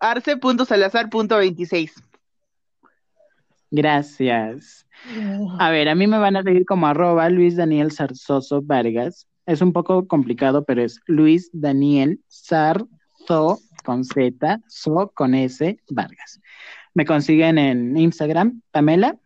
arce.salazar.26. 0.00 1.92
Gracias. 3.74 4.86
A 5.58 5.70
ver, 5.70 5.88
a 5.88 5.96
mí 5.96 6.06
me 6.06 6.18
van 6.18 6.36
a 6.36 6.44
seguir 6.44 6.64
como 6.64 6.86
arroba 6.86 7.28
Luis 7.28 7.56
Daniel 7.56 7.90
Zarzoso 7.90 8.62
Vargas. 8.62 9.26
Es 9.46 9.60
un 9.62 9.72
poco 9.72 10.06
complicado, 10.06 10.64
pero 10.64 10.84
es 10.84 11.00
Luis 11.06 11.50
Daniel 11.52 12.20
Zarzo 12.30 13.58
con 13.84 14.04
Z, 14.04 14.60
So 14.68 15.10
con 15.12 15.34
S, 15.34 15.76
Vargas. 15.90 16.40
Me 16.94 17.04
consiguen 17.04 17.58
en 17.58 17.96
Instagram, 17.96 18.62
Pamela. 18.70 19.18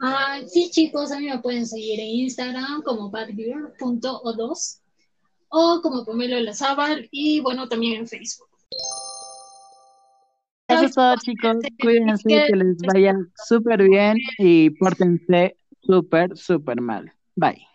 Ah, 0.00 0.40
sí, 0.46 0.70
chicos, 0.70 1.12
a 1.12 1.18
mí 1.18 1.26
me 1.26 1.38
pueden 1.40 1.66
seguir 1.66 2.00
en 2.00 2.06
Instagram 2.06 2.80
como 2.82 3.10
badgirl.o2 3.10 4.80
o 5.50 5.80
como 5.82 6.06
Pamela 6.06 6.40
Lazábal 6.40 7.08
y 7.10 7.40
bueno, 7.40 7.68
también 7.68 8.00
en 8.00 8.08
Facebook. 8.08 8.53
Eso 10.68 10.84
es 10.84 10.94
todo, 10.94 11.14
chicos. 11.16 11.58
Cuídense, 11.80 12.22
que 12.26 12.56
les 12.56 12.78
vaya 12.78 13.14
súper 13.46 13.82
bien 13.82 14.16
y 14.38 14.70
pórtense 14.70 15.56
súper, 15.82 16.36
súper 16.36 16.80
mal. 16.80 17.12
Bye. 17.36 17.66